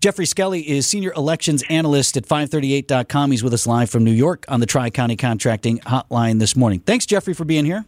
Geoffrey 0.00 0.26
Skelley 0.26 0.64
is 0.64 0.86
senior 0.86 1.12
elections 1.16 1.64
analyst 1.68 2.16
at 2.16 2.24
538.com. 2.24 3.32
He's 3.32 3.42
with 3.42 3.52
us 3.52 3.66
live 3.66 3.90
from 3.90 4.04
New 4.04 4.12
York 4.12 4.44
on 4.46 4.60
the 4.60 4.66
Tri 4.66 4.90
County 4.90 5.16
Contracting 5.16 5.80
Hotline 5.80 6.38
this 6.38 6.54
morning. 6.54 6.78
Thanks, 6.80 7.06
Geoffrey, 7.06 7.34
for 7.34 7.44
being 7.44 7.64
here. 7.64 7.84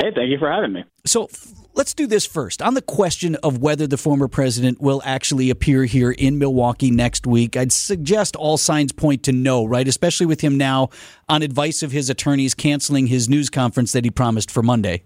Hey, 0.00 0.12
thank 0.14 0.30
you 0.30 0.38
for 0.38 0.50
having 0.50 0.72
me. 0.72 0.84
So 1.04 1.28
let's 1.74 1.92
do 1.92 2.06
this 2.06 2.24
first. 2.24 2.62
On 2.62 2.74
the 2.74 2.82
question 2.82 3.34
of 3.36 3.58
whether 3.58 3.86
the 3.86 3.96
former 3.96 4.28
president 4.28 4.80
will 4.80 5.02
actually 5.04 5.50
appear 5.50 5.84
here 5.84 6.12
in 6.12 6.38
Milwaukee 6.38 6.92
next 6.92 7.26
week, 7.26 7.56
I'd 7.56 7.72
suggest 7.72 8.36
all 8.36 8.56
signs 8.56 8.92
point 8.92 9.24
to 9.24 9.32
no, 9.32 9.64
right? 9.64 9.88
Especially 9.88 10.26
with 10.26 10.40
him 10.40 10.56
now 10.56 10.90
on 11.28 11.42
advice 11.42 11.82
of 11.82 11.90
his 11.90 12.08
attorneys 12.08 12.54
canceling 12.54 13.08
his 13.08 13.28
news 13.28 13.50
conference 13.50 13.90
that 13.90 14.04
he 14.04 14.10
promised 14.10 14.52
for 14.52 14.62
Monday. 14.62 15.02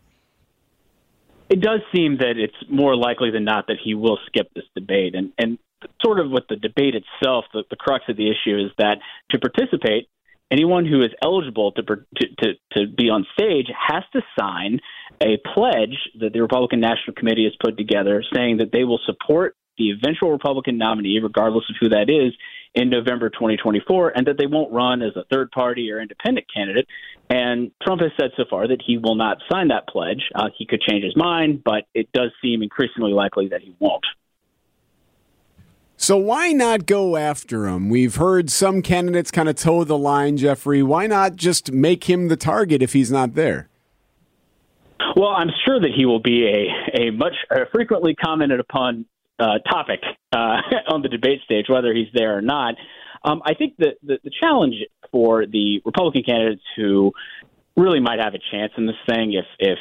It 1.48 1.60
does 1.60 1.80
seem 1.94 2.18
that 2.18 2.34
it's 2.36 2.70
more 2.70 2.94
likely 2.94 3.30
than 3.30 3.44
not 3.44 3.68
that 3.68 3.76
he 3.82 3.94
will 3.94 4.18
skip 4.26 4.52
this 4.54 4.64
debate. 4.74 5.14
And, 5.14 5.32
and 5.38 5.58
sort 6.02 6.20
of 6.20 6.30
with 6.30 6.44
the 6.48 6.56
debate 6.56 6.94
itself, 6.94 7.46
the, 7.54 7.64
the 7.70 7.76
crux 7.76 8.04
of 8.08 8.16
the 8.16 8.30
issue 8.30 8.58
is 8.58 8.70
that 8.76 8.98
to 9.30 9.38
participate, 9.38 10.08
anyone 10.52 10.84
who 10.84 11.02
is 11.02 11.10
eligible 11.24 11.72
to, 11.72 11.82
to, 11.82 11.96
to, 12.38 12.52
to 12.72 12.86
be 12.86 13.08
on 13.08 13.26
stage 13.32 13.66
has 13.88 14.04
to 14.12 14.20
sign 14.38 14.78
a 15.20 15.38
pledge 15.54 15.96
that 16.20 16.32
the 16.32 16.40
Republican 16.40 16.80
National 16.80 17.14
Committee 17.16 17.44
has 17.44 17.54
put 17.64 17.76
together 17.78 18.22
saying 18.34 18.58
that 18.58 18.70
they 18.72 18.84
will 18.84 19.00
support 19.06 19.56
the 19.78 19.90
eventual 19.90 20.30
Republican 20.30 20.76
nominee, 20.76 21.18
regardless 21.22 21.64
of 21.70 21.76
who 21.80 21.88
that 21.88 22.10
is, 22.10 22.34
in 22.74 22.90
November 22.90 23.30
2024, 23.30 24.12
and 24.14 24.26
that 24.26 24.36
they 24.38 24.46
won't 24.46 24.72
run 24.72 25.02
as 25.02 25.16
a 25.16 25.24
third 25.32 25.50
party 25.50 25.90
or 25.90 26.00
independent 26.00 26.46
candidate. 26.54 26.86
And 27.30 27.70
Trump 27.82 28.02
has 28.02 28.12
said 28.20 28.30
so 28.36 28.44
far 28.48 28.68
that 28.68 28.82
he 28.86 28.98
will 28.98 29.14
not 29.14 29.38
sign 29.50 29.68
that 29.68 29.88
pledge. 29.88 30.22
Uh, 30.34 30.48
he 30.56 30.66
could 30.66 30.80
change 30.82 31.04
his 31.04 31.16
mind, 31.16 31.62
but 31.64 31.84
it 31.94 32.12
does 32.12 32.30
seem 32.42 32.62
increasingly 32.62 33.12
likely 33.12 33.48
that 33.48 33.62
he 33.62 33.74
won't. 33.78 34.04
So 36.02 36.16
why 36.16 36.50
not 36.50 36.86
go 36.86 37.14
after 37.16 37.68
him? 37.68 37.88
We've 37.88 38.16
heard 38.16 38.50
some 38.50 38.82
candidates 38.82 39.30
kind 39.30 39.48
of 39.48 39.54
toe 39.54 39.84
the 39.84 39.96
line, 39.96 40.36
Geoffrey. 40.36 40.82
Why 40.82 41.06
not 41.06 41.36
just 41.36 41.70
make 41.70 42.10
him 42.10 42.26
the 42.26 42.36
target 42.36 42.82
if 42.82 42.92
he's 42.92 43.12
not 43.12 43.34
there? 43.34 43.68
Well, 45.14 45.28
I'm 45.28 45.50
sure 45.64 45.78
that 45.78 45.92
he 45.94 46.04
will 46.04 46.18
be 46.18 46.44
a, 46.48 47.02
a 47.02 47.10
much 47.12 47.34
a 47.52 47.66
frequently 47.72 48.16
commented 48.16 48.58
upon 48.58 49.06
uh, 49.38 49.60
topic 49.60 50.00
uh, 50.32 50.56
on 50.88 51.02
the 51.02 51.08
debate 51.08 51.40
stage, 51.44 51.66
whether 51.68 51.94
he's 51.94 52.08
there 52.12 52.36
or 52.36 52.42
not. 52.42 52.74
Um, 53.22 53.40
I 53.46 53.54
think 53.54 53.76
that 53.78 53.94
the, 54.02 54.18
the 54.24 54.32
challenge 54.40 54.74
for 55.12 55.46
the 55.46 55.82
Republican 55.84 56.24
candidates 56.24 56.64
who 56.74 57.12
really 57.76 58.00
might 58.00 58.18
have 58.18 58.34
a 58.34 58.40
chance 58.50 58.72
in 58.76 58.86
this 58.86 58.96
thing, 59.08 59.34
if 59.34 59.46
if 59.60 59.78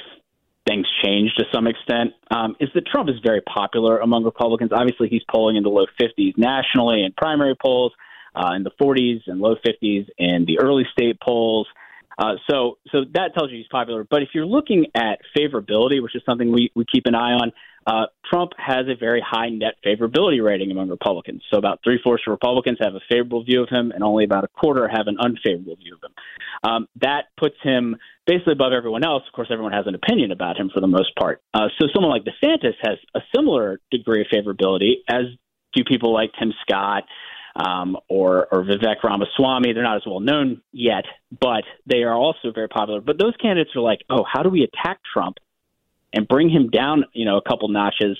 things 0.68 0.86
change 1.04 1.34
to 1.36 1.46
some 1.54 1.68
extent, 1.68 2.14
um, 2.30 2.56
is 2.60 2.70
that 2.76 2.86
Trump 2.86 3.10
is 3.10 3.16
very 3.24 3.42
popular 3.42 3.98
among 3.98 4.24
Republicans. 4.24 4.72
Obviously, 4.74 5.10
he's 5.10 5.24
polling 5.30 5.56
in 5.56 5.64
the 5.64 5.70
low 5.70 5.86
50s 6.00 6.38
nationally 6.38 7.04
in 7.04 7.14
primary 7.14 7.56
polls, 7.56 7.94
uh, 8.36 8.54
in 8.56 8.64
the 8.64 8.72
40s 8.82 9.22
and 9.28 9.40
low 9.40 9.56
50s 9.56 10.08
in 10.18 10.46
the 10.46 10.60
early 10.60 10.86
state 10.92 11.20
polls. 11.20 11.68
Uh, 12.18 12.36
so, 12.50 12.78
so 12.92 13.00
that 13.14 13.34
tells 13.34 13.52
you 13.52 13.58
he's 13.58 13.68
popular. 13.72 14.06
But 14.10 14.22
if 14.22 14.30
you're 14.34 14.46
looking 14.46 14.88
at 14.96 15.20
favorability, 15.36 16.02
which 16.02 16.16
is 16.16 16.22
something 16.26 16.52
we, 16.52 16.72
we 16.76 16.86
keep 16.86 17.06
an 17.06 17.16
eye 17.16 17.34
on, 17.34 17.52
uh, 17.88 18.06
Trump 18.30 18.52
has 18.58 18.86
a 18.88 18.96
very 19.00 19.24
high 19.26 19.50
net 19.50 19.76
favorability 19.86 20.44
rating 20.44 20.72
among 20.72 20.90
Republicans. 20.90 21.42
So 21.52 21.58
about 21.58 21.80
three 21.84 22.00
fourths 22.04 22.24
of 22.28 22.32
Republicans 22.32 22.78
have 22.82 22.96
a 22.96 23.02
favorable 23.10 23.44
view 23.44 23.64
of 23.64 23.70
him, 23.70 23.92
and 23.92 24.04
only 24.04 24.24
about 24.24 24.44
a 24.44 24.48
quarter 24.48 24.88
have 24.88 25.08
an 25.08 25.18
unfavorable 25.20 25.76
view 25.76 25.96
of 25.96 26.04
him. 26.04 26.14
Um, 26.64 26.88
that 27.02 27.26
puts 27.38 27.56
him 27.64 27.96
basically 28.28 28.54
above 28.54 28.72
everyone 28.74 29.04
else. 29.04 29.24
Of 29.28 29.34
course, 29.34 29.50
everyone 29.52 29.74
has 29.74 29.88
an 29.88 29.96
opinion 29.96 30.32
about 30.32 30.58
him 30.58 30.70
for 30.74 30.80
the 30.80 30.88
most 30.88 31.16
part. 31.16 31.42
Uh, 31.54 31.68
so 31.80 31.88
someone 31.94 32.12
like 32.12 32.24
DeSantis 32.24 32.76
has 32.82 32.98
a 33.16 33.22
similar 33.36 33.80
degree 33.90 34.22
of 34.22 34.28
favorability, 34.28 34.98
as 35.10 35.24
do 35.74 35.84
people 35.84 36.14
like 36.14 36.32
Tim 36.38 36.54
Scott 36.62 37.04
um, 37.56 37.98
or, 38.10 38.48
or 38.52 38.64
Vivek 38.64 39.04
Ramaswamy. 39.04 39.74
They're 39.74 39.84
not 39.84 39.98
as 39.98 40.04
well 40.06 40.20
known 40.20 40.62
yet, 40.72 41.06
but 41.40 41.64
they 41.86 42.04
are 42.04 42.14
also 42.14 42.52
very 42.54 42.68
popular. 42.68 43.02
But 43.02 43.18
those 43.18 43.36
candidates 43.42 43.72
are 43.76 43.82
like, 43.82 44.00
oh, 44.10 44.24
how 44.32 44.44
do 44.44 44.50
we 44.50 44.64
attack 44.64 45.00
Trump 45.14 45.38
and 46.14 46.28
bring 46.28 46.50
him 46.50 46.70
down, 46.70 47.06
you 47.14 47.26
know, 47.26 47.38
a 47.38 47.42
couple 47.42 47.68
notches? 47.70 48.18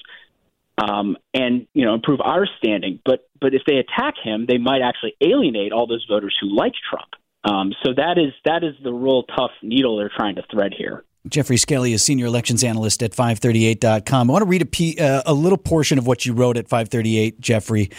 Um, 0.78 1.18
and 1.34 1.68
you 1.74 1.86
know 1.86 1.94
improve 1.94 2.22
our 2.22 2.48
standing, 2.58 3.00
but 3.06 3.30
but 3.40 3.54
if 3.54 3.62
they 3.68 3.76
attack 3.76 4.16
him, 4.24 4.46
they 4.48 4.58
might 4.58 4.82
actually 4.82 5.14
alienate 5.22 5.74
all 5.74 5.86
those 5.86 6.06
voters 6.10 6.36
who 6.42 6.56
like 6.56 6.74
Trump. 6.90 7.12
Um, 7.44 7.74
so 7.84 7.94
that 7.94 8.18
is 8.18 8.34
that 8.46 8.64
is 8.64 8.74
the 8.84 8.94
real 8.94 9.24
tough 9.24 9.52
needle 9.62 9.98
they're 9.98 10.12
trying 10.16 10.36
to 10.36 10.44
thread 10.50 10.74
here. 10.76 11.04
Geoffrey 11.28 11.58
Skelley 11.58 11.94
is 11.94 12.02
senior 12.02 12.26
elections 12.26 12.64
analyst 12.64 13.04
at 13.04 13.12
538.com. 13.12 14.30
I 14.30 14.32
want 14.32 14.42
to 14.42 14.50
read 14.50 14.64
a, 14.64 14.66
p- 14.66 14.98
uh, 14.98 15.22
a 15.28 15.34
little 15.34 15.58
portion 15.58 16.00
of 16.00 16.08
what 16.08 16.26
you 16.26 16.34
wrote 16.34 16.58
at 16.58 16.68
538, 16.68 17.40
Geoffrey. 17.40 17.92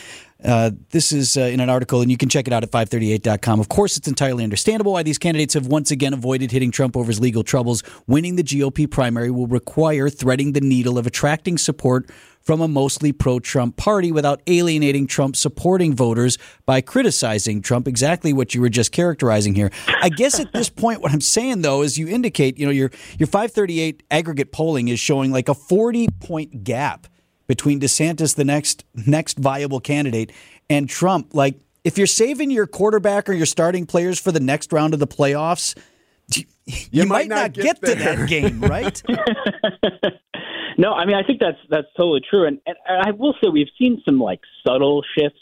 Uh, 0.44 0.70
this 0.90 1.12
is 1.12 1.36
uh, 1.36 1.42
in 1.42 1.60
an 1.60 1.70
article, 1.70 2.00
and 2.00 2.10
you 2.10 2.16
can 2.16 2.28
check 2.28 2.46
it 2.46 2.52
out 2.52 2.62
at 2.62 2.70
538.com. 2.70 3.60
Of 3.60 3.68
course, 3.68 3.96
it's 3.96 4.08
entirely 4.08 4.44
understandable 4.44 4.92
why 4.92 5.02
these 5.02 5.18
candidates 5.18 5.54
have 5.54 5.66
once 5.66 5.90
again 5.90 6.12
avoided 6.12 6.50
hitting 6.50 6.70
Trump 6.70 6.96
over 6.96 7.08
his 7.08 7.20
legal 7.20 7.44
troubles. 7.44 7.82
Winning 8.06 8.36
the 8.36 8.42
GOP 8.42 8.90
primary 8.90 9.30
will 9.30 9.46
require 9.46 10.08
threading 10.08 10.52
the 10.52 10.60
needle 10.60 10.98
of 10.98 11.06
attracting 11.06 11.58
support 11.58 12.10
from 12.42 12.60
a 12.60 12.66
mostly 12.66 13.12
pro 13.12 13.38
Trump 13.38 13.76
party 13.76 14.10
without 14.10 14.42
alienating 14.48 15.06
Trump 15.06 15.36
supporting 15.36 15.94
voters 15.94 16.38
by 16.66 16.80
criticizing 16.80 17.62
Trump, 17.62 17.86
exactly 17.86 18.32
what 18.32 18.54
you 18.54 18.60
were 18.60 18.68
just 18.68 18.90
characterizing 18.90 19.54
here. 19.54 19.70
I 19.86 20.08
guess 20.08 20.40
at 20.40 20.52
this 20.52 20.68
point, 20.68 21.00
what 21.00 21.12
I'm 21.12 21.20
saying 21.20 21.62
though 21.62 21.82
is 21.82 21.98
you 21.98 22.08
indicate, 22.08 22.58
you 22.58 22.66
know, 22.66 22.72
your, 22.72 22.90
your 23.18 23.28
538 23.28 24.02
aggregate 24.10 24.50
polling 24.50 24.88
is 24.88 24.98
showing 24.98 25.30
like 25.30 25.48
a 25.48 25.54
40 25.54 26.08
point 26.20 26.64
gap 26.64 27.06
between 27.52 27.78
DeSantis, 27.78 28.34
the 28.34 28.46
next 28.46 28.82
next 29.06 29.38
viable 29.38 29.78
candidate, 29.78 30.32
and 30.70 30.88
Trump. 30.88 31.34
Like, 31.34 31.56
if 31.84 31.98
you're 31.98 32.06
saving 32.06 32.50
your 32.50 32.66
quarterback 32.66 33.28
or 33.28 33.34
your 33.34 33.44
starting 33.44 33.84
players 33.84 34.18
for 34.18 34.32
the 34.32 34.40
next 34.40 34.72
round 34.72 34.94
of 34.94 35.00
the 35.00 35.06
playoffs, 35.06 35.76
you, 36.34 36.44
you 36.90 37.04
might, 37.04 37.28
might, 37.28 37.28
not, 37.28 37.52
get, 37.52 37.78
get 37.78 37.84
to 37.84 37.94
that 37.96 38.26
game, 38.26 38.62
right? 38.62 39.02
no, 40.78 40.94
I 40.94 41.04
mean 41.04 41.14
I 41.14 41.24
think 41.26 41.40
that's 41.40 41.58
that's 41.68 41.88
totally 41.94 42.22
true, 42.30 42.46
and, 42.46 42.58
and 42.64 42.76
I 42.88 43.10
will 43.10 43.34
say 43.34 43.50
we've 43.52 43.68
seen 43.78 44.00
some 44.06 44.18
like 44.18 44.40
subtle 44.66 45.02
shifts 45.14 45.40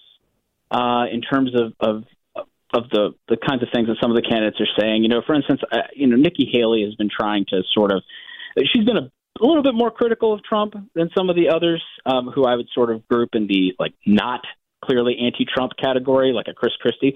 uh, 0.72 1.04
in 1.12 1.20
terms 1.20 1.52
of, 1.54 1.74
of 1.78 2.02
of 2.74 2.90
the 2.90 3.14
the 3.28 3.36
kinds 3.36 3.62
of 3.62 3.68
things 3.72 3.86
that 3.86 3.98
some 4.02 4.10
of 4.10 4.16
the 4.16 4.28
candidates 4.28 4.60
are 4.60 4.80
saying. 4.80 5.04
You 5.04 5.10
know, 5.10 5.22
for 5.24 5.36
instance, 5.36 5.60
uh, 5.70 5.82
you 5.94 6.08
know 6.08 6.16
Nikki 6.16 6.50
Haley 6.52 6.82
has 6.82 6.96
been 6.96 7.10
trying 7.16 7.46
to 7.50 7.62
sort 7.72 7.92
of 7.92 8.02
she's 8.74 8.84
been 8.84 8.96
a 8.96 9.12
a 9.40 9.46
little 9.46 9.62
bit 9.62 9.74
more 9.74 9.90
critical 9.90 10.32
of 10.34 10.42
Trump 10.44 10.74
than 10.94 11.10
some 11.16 11.30
of 11.30 11.36
the 11.36 11.50
others, 11.54 11.82
um, 12.06 12.30
who 12.34 12.44
I 12.44 12.56
would 12.56 12.68
sort 12.74 12.90
of 12.90 13.06
group 13.08 13.30
in 13.34 13.46
the 13.46 13.74
like 13.78 13.94
not 14.06 14.40
clearly 14.84 15.18
anti-Trump 15.22 15.72
category, 15.80 16.32
like 16.32 16.46
a 16.48 16.54
Chris 16.54 16.72
Christie. 16.80 17.14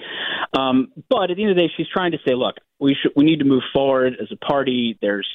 Um, 0.56 0.92
but 1.08 1.30
at 1.30 1.36
the 1.36 1.42
end 1.42 1.50
of 1.50 1.56
the 1.56 1.62
day, 1.62 1.72
she's 1.76 1.88
trying 1.92 2.12
to 2.12 2.18
say, 2.26 2.34
look, 2.34 2.56
we 2.78 2.96
should 3.00 3.12
we 3.16 3.24
need 3.24 3.38
to 3.38 3.44
move 3.44 3.62
forward 3.72 4.14
as 4.20 4.28
a 4.30 4.36
party. 4.36 4.98
There's 5.00 5.28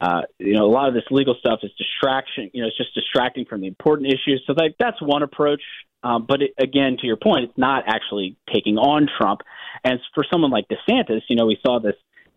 uh, 0.00 0.22
you 0.38 0.54
know, 0.54 0.64
a 0.64 0.72
lot 0.72 0.88
of 0.88 0.94
this 0.94 1.04
legal 1.10 1.34
stuff 1.38 1.60
is 1.62 1.70
distraction. 1.78 2.50
You 2.52 2.62
know, 2.62 2.68
it's 2.68 2.76
just 2.76 2.94
distracting 2.94 3.46
from 3.46 3.62
the 3.62 3.66
important 3.66 4.08
issues. 4.08 4.42
So 4.46 4.54
that, 4.54 4.74
that's 4.78 5.00
one 5.00 5.22
approach. 5.22 5.62
Um, 6.02 6.26
but 6.28 6.42
it, 6.42 6.50
again, 6.58 6.98
to 7.00 7.06
your 7.06 7.16
point, 7.16 7.44
it's 7.44 7.58
not 7.58 7.84
actually 7.86 8.36
taking 8.52 8.76
on 8.76 9.08
Trump. 9.18 9.40
And 9.84 9.98
for 10.14 10.24
someone 10.30 10.50
like 10.50 10.66
DeSantis, 10.68 11.22
you 11.28 11.36
know, 11.36 11.46
we 11.46 11.58
saw 11.64 11.80
this 11.80 11.94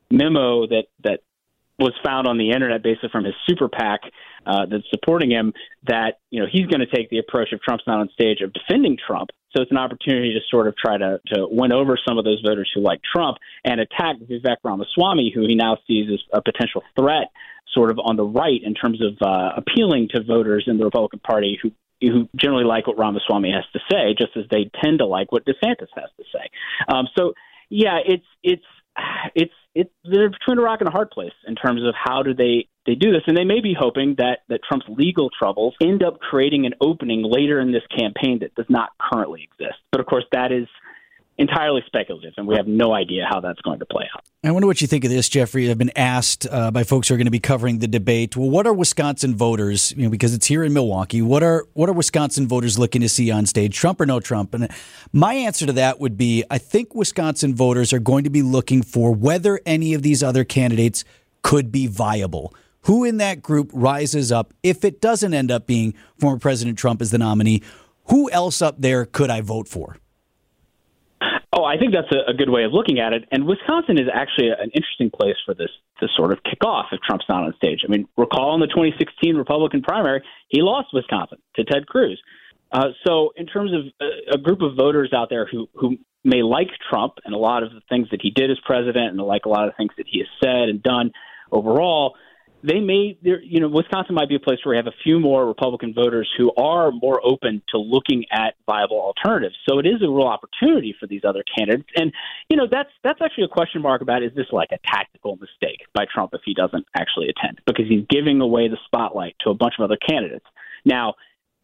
memo 0.10 0.68
that 0.68 0.86
that 1.04 1.20
was 1.80 1.94
found 2.04 2.28
on 2.28 2.38
the 2.38 2.52
internet 2.52 2.84
basically 2.84 3.10
from 3.10 3.24
his 3.24 3.34
super 3.48 3.70
PAC 3.70 4.02
uh, 4.46 4.66
that's 4.70 4.84
supporting 4.90 5.32
him 5.32 5.54
that 5.88 6.20
you 6.30 6.42
know 6.42 6.48
he's 6.52 6.66
going 6.68 6.82
to 6.82 6.88
take 6.88 7.10
the 7.10 7.20
approach 7.20 7.50
if 7.52 7.62
Trump's 7.62 7.84
not 7.88 8.00
on 8.00 8.10
stage 8.10 8.42
of 8.42 8.54
defending 8.54 8.98
Trump. 8.98 9.30
So 9.56 9.64
it's 9.64 9.72
an 9.72 9.78
opportunity 9.78 10.34
to 10.34 10.40
sort 10.52 10.68
of 10.68 10.76
try 10.76 10.98
to 10.98 11.20
to 11.34 11.48
win 11.50 11.72
over 11.72 11.98
some 12.08 12.18
of 12.18 12.26
those 12.26 12.42
voters 12.46 12.70
who 12.74 12.82
like 12.82 13.02
Trump 13.02 13.38
and 13.64 13.80
attack 13.80 14.18
Vivek 14.18 14.58
Ramaswamy, 14.64 15.32
who 15.34 15.46
he 15.48 15.56
now 15.56 15.78
sees 15.88 16.10
as 16.12 16.20
a 16.34 16.42
potential 16.42 16.84
threat, 16.98 17.32
sort 17.74 17.92
of 17.92 18.00
on 18.00 18.16
the 18.16 18.24
right 18.24 18.62
in 18.64 18.74
terms 18.74 19.02
of 19.02 19.18
uh, 19.26 19.52
appealing 19.58 20.10
to 20.14 20.24
voters 20.24 20.66
in 20.68 20.78
the 20.78 20.86
Republican 20.86 21.20
Party 21.20 21.58
who 21.62 21.72
who 22.02 22.30
generally 22.36 22.64
like 22.64 22.88
what 22.88 22.98
Ramaswamy 22.98 23.52
has 23.52 23.66
to 23.74 23.80
say, 23.92 24.16
just 24.18 24.38
as 24.38 24.46
they 24.50 24.72
tend 24.82 25.00
to 25.00 25.06
like 25.06 25.32
what 25.32 25.46
DeSantis 25.46 25.90
has 25.96 26.10
to 26.18 26.24
say. 26.32 26.50
Um, 26.88 27.08
so 27.18 27.34
yeah, 27.70 27.98
it's 28.06 28.26
it's 28.44 28.64
it's 29.36 29.54
it's 29.76 29.92
they're 30.04 30.30
between 30.30 30.58
a 30.58 30.62
rock 30.62 30.82
and 30.82 30.90
a 30.90 30.92
hard 30.92 31.12
place 31.12 31.34
in 31.48 31.56
terms 31.56 31.82
of 31.84 31.94
how 31.96 32.24
do 32.24 32.34
they 32.34 32.68
they 32.86 32.96
do 32.96 33.12
this, 33.12 33.22
and 33.28 33.38
they 33.38 33.44
may 33.44 33.62
be 33.62 33.76
hoping 33.78 34.16
that 34.18 34.40
that 34.50 34.62
Trump's 34.68 34.88
legal 34.90 35.30
troubles 35.30 35.76
end 35.82 36.04
up 36.04 36.20
creating 36.20 36.66
an 36.66 36.74
opening 36.82 37.24
later 37.24 37.60
in 37.60 37.72
this 37.72 37.84
campaign 37.96 38.40
that 38.40 38.56
does 38.56 38.66
not 38.70 38.90
currently 39.00 39.44
exist. 39.44 39.80
But 39.92 40.02
of 40.02 40.08
course, 40.08 40.26
that 40.32 40.52
is 40.52 40.68
entirely 41.40 41.82
speculative, 41.88 42.34
and 42.36 42.46
we 42.46 42.56
have 42.56 42.68
no 42.68 42.94
idea 42.94 43.26
how 43.28 43.40
that's 43.40 43.62
going 43.62 43.80
to 43.80 43.86
play 43.86 44.06
out. 44.14 44.24
I 44.44 44.52
wonder 44.52 44.68
what 44.68 44.82
you 44.82 44.88
think 44.88 45.06
of 45.06 45.10
this, 45.10 45.30
Geoffrey. 45.30 45.72
I've 45.72 45.78
been 45.78 45.98
asked 45.98 46.46
uh, 46.52 46.70
by 46.70 46.84
folks 46.84 47.08
who 47.08 47.14
are 47.14 47.18
going 47.18 47.26
to 47.26 47.32
be 47.32 47.40
covering 47.40 47.80
the 47.80 47.88
debate. 47.88 48.36
Well, 48.36 48.50
what 48.50 48.68
are 48.68 48.74
Wisconsin 48.74 49.36
voters? 49.36 49.94
You 49.94 50.04
know, 50.04 50.10
because 50.10 50.34
it's 50.34 50.46
here 50.46 50.64
in 50.66 50.74
Milwaukee. 50.74 51.22
What 51.22 51.42
are 51.42 51.66
what 51.74 51.90
are 51.90 51.94
Wisconsin 51.94 52.48
voters 52.48 52.78
looking 52.78 53.02
to 53.02 53.10
see 53.10 53.32
on 53.32 53.46
stage? 53.46 53.76
Trump 53.76 54.02
or 54.02 54.06
no 54.06 54.20
Trump? 54.20 54.54
And 54.54 54.70
my 55.14 55.34
answer 55.34 55.66
to 55.66 55.74
that 55.74 56.00
would 56.00 56.18
be: 56.18 56.44
I 56.52 56.58
think 56.58 56.94
Wisconsin 56.94 57.56
voters 57.56 57.94
are 57.94 58.00
going 58.00 58.26
to 58.26 58.30
be 58.30 58.42
looking 58.42 58.84
for 58.84 59.14
whether 59.14 59.62
any 59.66 59.94
of 59.94 60.04
these 60.04 60.22
other 60.22 60.44
candidates 60.44 61.06
could 61.42 61.72
be 61.72 61.88
viable. 61.88 62.54
Who 62.84 63.06
in 63.06 63.18
that 63.18 63.42
group 63.42 63.72
rises 63.74 64.32
up 64.32 64.54
if 64.62 64.84
it 64.84 65.02
doesn't 65.02 65.34
end 65.34 65.52
up 65.52 65.68
being 65.68 65.94
former 66.18 66.40
President 66.40 66.78
Trump 66.78 67.02
as 67.02 67.12
the 67.12 67.18
nominee? 67.18 67.62
Who 68.06 68.30
else 68.32 68.62
up 68.62 68.76
there 68.80 69.06
could 69.06 69.30
I 69.30 69.42
vote 69.42 69.68
for? 69.68 69.98
Oh, 71.52 71.64
I 71.64 71.78
think 71.78 71.94
that's 71.94 72.12
a, 72.12 72.30
a, 72.30 72.34
good 72.36 72.50
way 72.50 72.64
of 72.64 72.74
looking 72.74 73.00
at 73.00 73.12
it. 73.12 73.28
And 73.32 73.48
Wisconsin 73.48 73.98
is 73.98 74.08
actually 74.14 74.50
an 74.50 74.70
interesting 74.76 75.10
place 75.10 75.36
for 75.46 75.56
this 75.56 75.70
to 76.00 76.08
sort 76.16 76.32
of 76.32 76.44
kick 76.44 76.64
off 76.64 76.88
if 76.92 77.00
Trump's 77.02 77.26
not 77.28 77.44
on 77.44 77.54
stage. 77.58 77.80
I 77.84 77.92
mean, 77.92 78.08
recall 78.18 78.54
in 78.54 78.62
the 78.62 78.68
2016 78.68 79.36
Republican 79.36 79.82
primary, 79.82 80.22
he 80.50 80.62
lost 80.62 80.90
Wisconsin 80.94 81.40
to 81.56 81.64
Ted 81.64 81.88
Cruz. 81.88 82.22
Uh, 82.72 82.90
so, 83.06 83.32
in 83.36 83.48
terms 83.48 83.72
of 83.74 83.86
a, 84.00 84.36
a 84.36 84.38
group 84.38 84.62
of 84.62 84.76
voters 84.76 85.12
out 85.12 85.30
there 85.32 85.48
who 85.48 85.68
who 85.74 85.98
may 86.24 86.44
like 86.44 86.70
Trump 86.88 87.14
and 87.26 87.34
a 87.34 87.38
lot 87.38 87.64
of 87.64 87.72
the 87.72 87.82
things 87.90 88.08
that 88.12 88.22
he 88.22 88.30
did 88.30 88.52
as 88.52 88.58
president, 88.64 89.08
and 89.08 89.18
like 89.18 89.46
a 89.46 89.50
lot 89.50 89.68
of 89.68 89.76
things 89.76 89.92
that 89.98 90.06
he 90.08 90.20
has 90.20 90.28
said 90.44 90.70
and 90.70 90.84
done 90.84 91.12
overall, 91.52 92.16
they 92.62 92.80
may, 92.80 93.18
you 93.22 93.60
know, 93.62 93.70
Wisconsin 93.70 94.16
might 94.16 94.28
be 94.28 94.36
a 94.36 94.40
place 94.40 94.60
where 94.64 94.74
we 94.74 94.78
have 94.78 94.88
a 94.88 95.04
few 95.04 95.20
more 95.20 95.46
Republican 95.46 95.94
voters 95.94 96.30
who 96.38 96.52
are 96.56 96.92
more 96.92 97.22
open 97.24 97.62
to 97.70 97.78
looking 97.78 98.26
at 98.32 98.56
viable 98.66 99.00
alternatives. 99.00 99.56
So 99.68 99.80
it 99.80 99.86
is 99.86 100.02
a 100.02 100.10
real 100.10 100.28
opportunity 100.28 100.94
for 101.00 101.08
these 101.08 101.22
other 101.24 101.44
candidates. 101.58 101.90
And, 101.96 102.12
you 102.50 102.58
know, 102.58 102.68
that's 102.70 102.90
that's 103.04 103.22
actually 103.22 103.46
a 103.46 103.50
question 103.50 103.82
mark 103.82 104.02
about 104.02 104.24
is 104.24 104.32
this 104.36 104.48
like 104.52 104.70
a 104.72 104.80
tactical 104.86 105.38
mistake 105.38 105.86
by 105.94 106.06
Trump 106.14 106.32
if 106.34 106.42
he 106.44 106.54
doesn't 106.54 106.86
actually 106.96 107.30
attend 107.30 107.62
because 107.66 107.86
he's 107.88 108.06
giving 108.10 108.42
away 108.42 108.68
the 108.68 108.78
spotlight 108.86 109.36
to 109.46 109.52
a 109.52 109.54
bunch 109.54 109.76
of 109.80 109.86
other 109.86 109.98
candidates. 109.98 110.46
Now, 110.84 111.16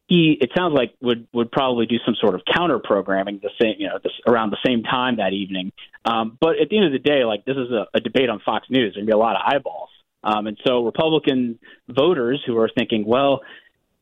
he 0.07 0.37
it 0.39 0.51
sounds 0.55 0.73
like 0.75 0.93
would 1.01 1.27
would 1.33 1.51
probably 1.51 1.87
do 1.87 1.97
some 2.05 2.15
sort 2.21 2.35
of 2.35 2.41
counter 2.53 2.79
programming 2.79 3.39
the 3.41 3.49
same 3.59 3.75
you 3.79 3.87
know 3.87 3.97
this, 4.01 4.13
around 4.27 4.51
the 4.51 4.57
same 4.65 4.83
time 4.83 5.17
that 5.17 5.33
evening. 5.33 5.71
Um, 6.05 6.37
but 6.39 6.59
at 6.61 6.69
the 6.69 6.77
end 6.77 6.85
of 6.85 6.91
the 6.91 6.99
day, 6.99 7.25
like 7.25 7.43
this 7.43 7.57
is 7.57 7.71
a, 7.71 7.87
a 7.93 7.99
debate 7.99 8.29
on 8.29 8.39
Fox 8.45 8.67
News. 8.69 8.93
There'd 8.93 9.07
be 9.07 9.11
a 9.11 9.17
lot 9.17 9.35
of 9.35 9.41
eyeballs. 9.45 9.89
Um, 10.25 10.47
and 10.47 10.57
so 10.65 10.83
Republican 10.83 11.59
voters 11.87 12.43
who 12.45 12.57
are 12.57 12.69
thinking, 12.75 13.05
well, 13.05 13.41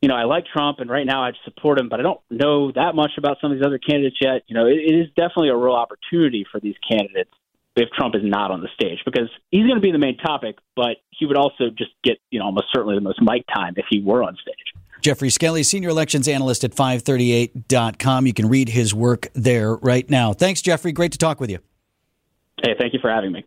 you 0.02 0.10
know, 0.10 0.16
I 0.16 0.24
like 0.24 0.46
Trump 0.46 0.80
and 0.80 0.90
right 0.90 1.06
now 1.06 1.24
I'd 1.24 1.36
support 1.46 1.80
him, 1.80 1.90
but 1.90 2.00
I 2.00 2.04
don't 2.04 2.20
know 2.30 2.72
that 2.72 2.96
much 2.96 3.12
about 3.18 3.38
some 3.42 3.52
of 3.52 3.58
these 3.58 3.66
other 3.66 3.78
candidates 3.78 4.18
yet. 4.20 4.44
You 4.48 4.56
know, 4.56 4.66
it, 4.66 4.78
it 4.78 4.96
is 4.96 5.08
definitely 5.16 5.50
a 5.50 5.56
real 5.56 5.76
opportunity 5.76 6.46
for 6.50 6.60
these 6.60 6.76
candidates 6.90 7.30
if 7.76 7.90
Trump 7.98 8.16
is 8.16 8.22
not 8.24 8.52
on 8.52 8.62
the 8.62 8.70
stage 8.74 9.00
because 9.06 9.30
he's 9.52 9.66
going 9.66 9.76
to 9.76 9.82
be 9.82 9.92
the 9.92 9.98
main 9.98 10.18
topic, 10.18 10.58
but 10.76 10.98
he 11.10 11.26
would 11.26 11.38
also 11.38 11.70
just 11.70 11.92
get, 12.04 12.18
you 12.32 12.40
know, 12.40 12.46
almost 12.46 12.68
certainly 12.74 12.96
the 12.96 13.02
most 13.02 13.22
mic 13.22 13.46
time 13.54 13.74
if 13.78 13.86
he 13.90 14.02
were 14.02 14.24
on 14.24 14.36
stage. 14.36 14.56
Geoffrey 15.02 15.30
Skelley, 15.30 15.66
senior 15.66 15.90
elections 15.90 16.28
analyst 16.28 16.64
at 16.64 16.72
538.com. 16.72 18.26
You 18.26 18.34
can 18.34 18.48
read 18.48 18.70
his 18.70 18.94
work 18.94 19.28
there 19.34 19.76
right 19.76 20.10
now. 20.10 20.34
Thanks, 20.34 20.62
Geoffrey. 20.62 20.94
Great 20.94 21.12
to 21.12 21.18
talk 21.18 21.42
with 21.42 21.50
you. 21.50 21.60
Hey, 22.64 22.76
thank 22.80 22.94
you 22.94 23.00
for 23.02 23.10
having 23.10 23.34
me. 23.34 23.44